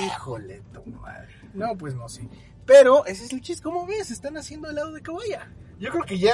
[0.06, 1.28] Híjole, tu madre.
[1.54, 2.28] No, pues no sé.
[2.66, 3.64] Pero ese es el chiste.
[3.64, 4.12] ¿Cómo ves?
[4.12, 5.52] Están haciendo helado de cobaya.
[5.80, 6.34] Yo creo que ya,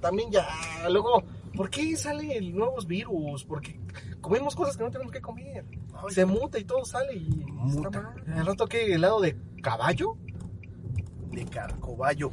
[0.00, 0.46] también ya,
[0.90, 1.22] luego,
[1.56, 3.44] ¿por qué salen nuevos virus?
[3.44, 3.78] Porque
[4.20, 5.64] comemos cosas que no tenemos que comer.
[6.08, 7.88] Se muta y todo sale y Muta.
[7.98, 8.38] está mal.
[8.38, 10.16] Al rato que helado de caballo.
[11.30, 12.30] De ca- cobayo.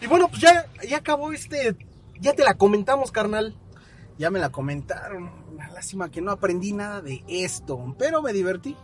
[0.00, 1.76] Y bueno, pues ya, ya acabó este,
[2.20, 3.54] ya te la comentamos, carnal.
[4.18, 5.30] Ya me la comentaron.
[5.52, 7.94] Una lástima que no aprendí nada de esto.
[7.98, 8.76] Pero me divertí.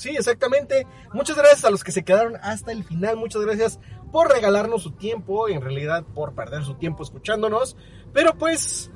[0.00, 0.86] Sí, exactamente.
[1.12, 3.18] Muchas gracias a los que se quedaron hasta el final.
[3.18, 3.78] Muchas gracias
[4.10, 5.46] por regalarnos su tiempo.
[5.50, 7.76] En realidad, por perder su tiempo escuchándonos.
[8.14, 8.90] Pero pues,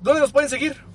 [0.00, 0.91] ¿dónde nos pueden seguir?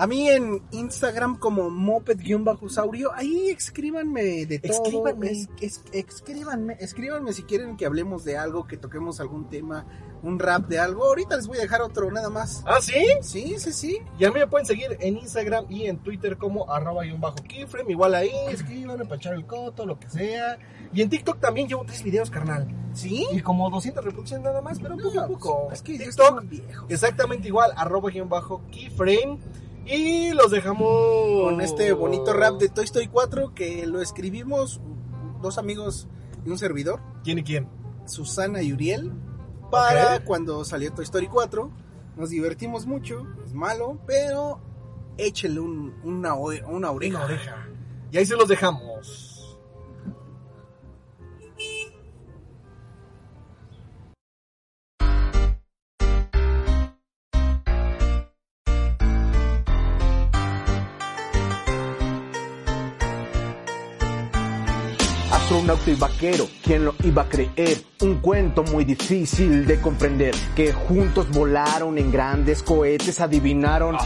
[0.00, 4.72] A mí en Instagram como moped-saurio, ahí escríbanme de todo.
[4.84, 5.30] Escríbanme.
[5.30, 9.86] Es- es- escríbanme, escríbanme si quieren que hablemos de algo, que toquemos algún tema,
[10.22, 11.04] un rap de algo.
[11.04, 12.62] Ahorita les voy a dejar otro nada más.
[12.64, 12.94] ¿Ah, sí?
[13.22, 13.98] Sí, sí, sí.
[14.18, 17.20] Y a mí me pueden seguir en Instagram y en Twitter como arroba y un
[17.20, 17.90] bajo keyframe.
[17.90, 20.58] Igual ahí, escríbanme para echar el coto, lo que sea.
[20.92, 22.68] Y en TikTok también llevo tres videos, carnal.
[22.94, 23.26] ¿Sí?
[23.32, 25.66] Y como 200 reproducciones nada más, pero poco a No, poco.
[25.68, 26.86] pues, es que yo TikTok, estoy más viejo.
[26.88, 29.38] exactamente igual, arroba y un bajo keyframe.
[29.88, 34.80] Y los dejamos Con este bonito rap de Toy Story 4 que lo escribimos
[35.40, 36.08] dos amigos
[36.44, 37.68] y un servidor, ¿Quién y quién?
[38.06, 39.12] Susana y Uriel,
[39.70, 41.70] para cuando salió Toy Story 4.
[42.16, 44.60] Nos divertimos mucho, es malo, pero
[45.18, 47.16] échele un- una, una oreja.
[47.18, 47.68] Una oreja.
[48.10, 49.27] Y ahí se los dejamos.
[65.48, 67.78] Astronauta y vaquero, ¿quién lo iba a creer?
[68.02, 73.96] Un cuento muy difícil de comprender, que juntos volaron en grandes cohetes, adivinaron.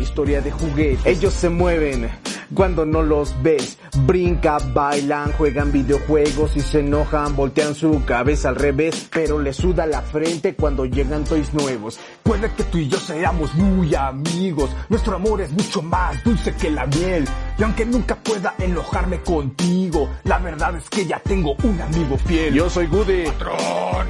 [0.00, 1.08] Historia de juguete.
[1.08, 2.10] Ellos se mueven
[2.52, 3.78] cuando no los ves.
[4.04, 9.86] Brinca, bailan, juegan videojuegos y se enojan, voltean su cabeza al revés, pero les suda
[9.86, 12.00] la frente cuando llegan toys nuevos.
[12.24, 16.70] Puede que tú y yo seamos muy amigos, nuestro amor es mucho más dulce que
[16.70, 17.26] la miel.
[17.56, 22.52] Y aunque nunca pueda enojarme contigo, la verdad es que ya tengo un amigo fiel.
[22.52, 23.24] Yo soy Goody,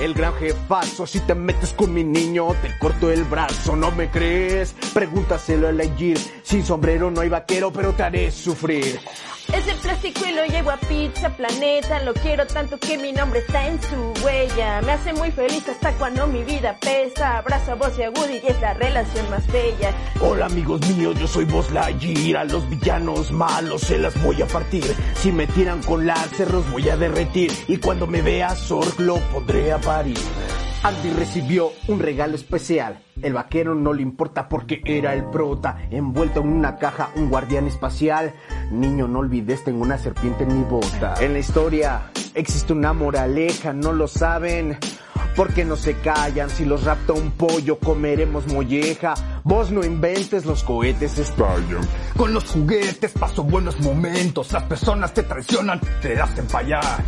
[0.00, 1.06] el gran jefazo.
[1.06, 3.76] Si te metes con mi niño, te corto el brazo.
[3.76, 4.74] ¿No me crees?
[4.94, 6.18] Pregúntaselo a Lightyear.
[6.42, 8.98] Sin sombrero no hay vaquero, pero te haré sufrir.
[9.52, 12.02] Es de plástico y lo llevo a Pizza Planeta.
[12.02, 14.80] Lo quiero tanto que mi nombre está en su huella.
[14.82, 17.38] Me hace muy feliz hasta cuando mi vida pesa.
[17.38, 19.92] Abrazo a vos y a y es la relación más bella.
[20.20, 22.38] Hola amigos míos, yo soy Buzz Lightyear.
[22.38, 24.84] A los villanos malos se las voy a partir.
[25.16, 27.52] Si me tiran con láser los voy a derretir.
[27.68, 30.18] Y cuando me vea Zorg lo pondré a parir.
[30.84, 33.02] Andy recibió un regalo especial.
[33.22, 35.78] El vaquero no le importa porque era el prota.
[35.90, 38.34] Envuelto en una caja, un guardián espacial.
[38.70, 41.14] Niño, no olvides, tengo una serpiente en mi bota.
[41.22, 44.76] En la historia existe una moraleja, ¿no lo saben?
[45.36, 49.14] Porque no se callan, si los rapta un pollo comeremos molleja.
[49.44, 51.80] Vos no inventes, los cohetes estallan.
[52.16, 57.02] Con los juguetes paso buenos momentos, las personas te traicionan, te hacen fallar.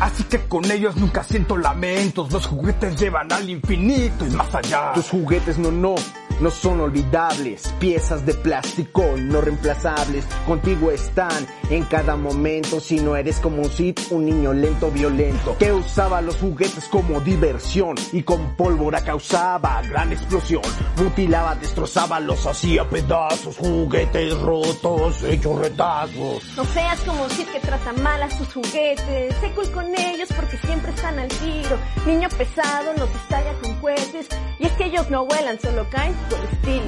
[0.00, 4.92] Así que con ellos nunca siento lamentos, los juguetes llevan al infinito y más allá.
[4.94, 5.94] Tus juguetes no, no,
[6.40, 13.16] no son olvidables, piezas de plástico no reemplazables, contigo están en cada momento, si no
[13.16, 18.22] eres como un Sid, un niño lento, violento, que usaba los juguetes como diversión y
[18.22, 20.62] con pólvora causaba gran explosión,
[20.96, 26.56] mutilaba, destrozaba, los hacía pedazos, juguetes rotos, hechos retazos.
[26.56, 29.34] No seas como un Sid que trata mal a sus juguetes.
[29.40, 31.78] Sé cool con ellos porque siempre están al tiro.
[32.06, 34.28] Niño pesado nos estalla con cohetes.
[34.58, 36.14] Y es que ellos no vuelan, solo caen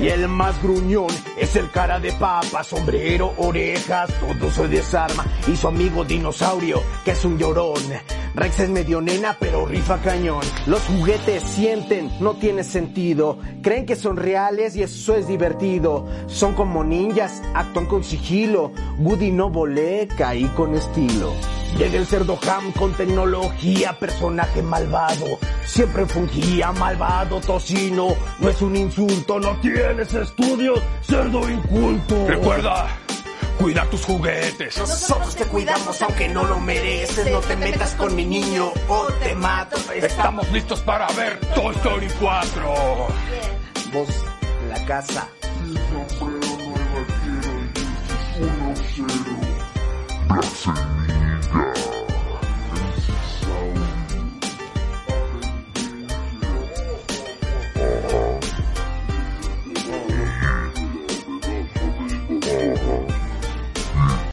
[0.01, 5.25] Y el más gruñón es el cara de papa, sombrero, orejas, todo se desarma.
[5.47, 7.83] Y su amigo dinosaurio, que es un llorón.
[8.35, 10.43] Rex es medio nena, pero rifa cañón.
[10.67, 13.39] Los juguetes sienten, no tiene sentido.
[13.63, 16.07] Creen que son reales y eso es divertido.
[16.27, 18.73] Son como ninjas, actúan con sigilo.
[18.99, 21.33] Woody no volé, caí con estilo.
[21.77, 25.39] Llega el cerdo ham con tecnología, personaje malvado.
[25.66, 28.14] Siempre fungía malvado tocino.
[28.39, 32.27] No es un insulto, no tienes estudios, cerdo inculto.
[32.29, 32.87] Recuerda.
[33.59, 34.79] Cuida tus juguetes.
[34.79, 37.31] Nosotros te cuidamos aunque no lo mereces.
[37.31, 39.77] No te metas con mi niño o te mato.
[39.95, 42.75] Estamos listos para ver Toy Story 4.
[43.93, 44.09] Vos,
[44.68, 45.29] la casa.
[50.64, 51.24] Sin
[51.55, 51.94] Yeah.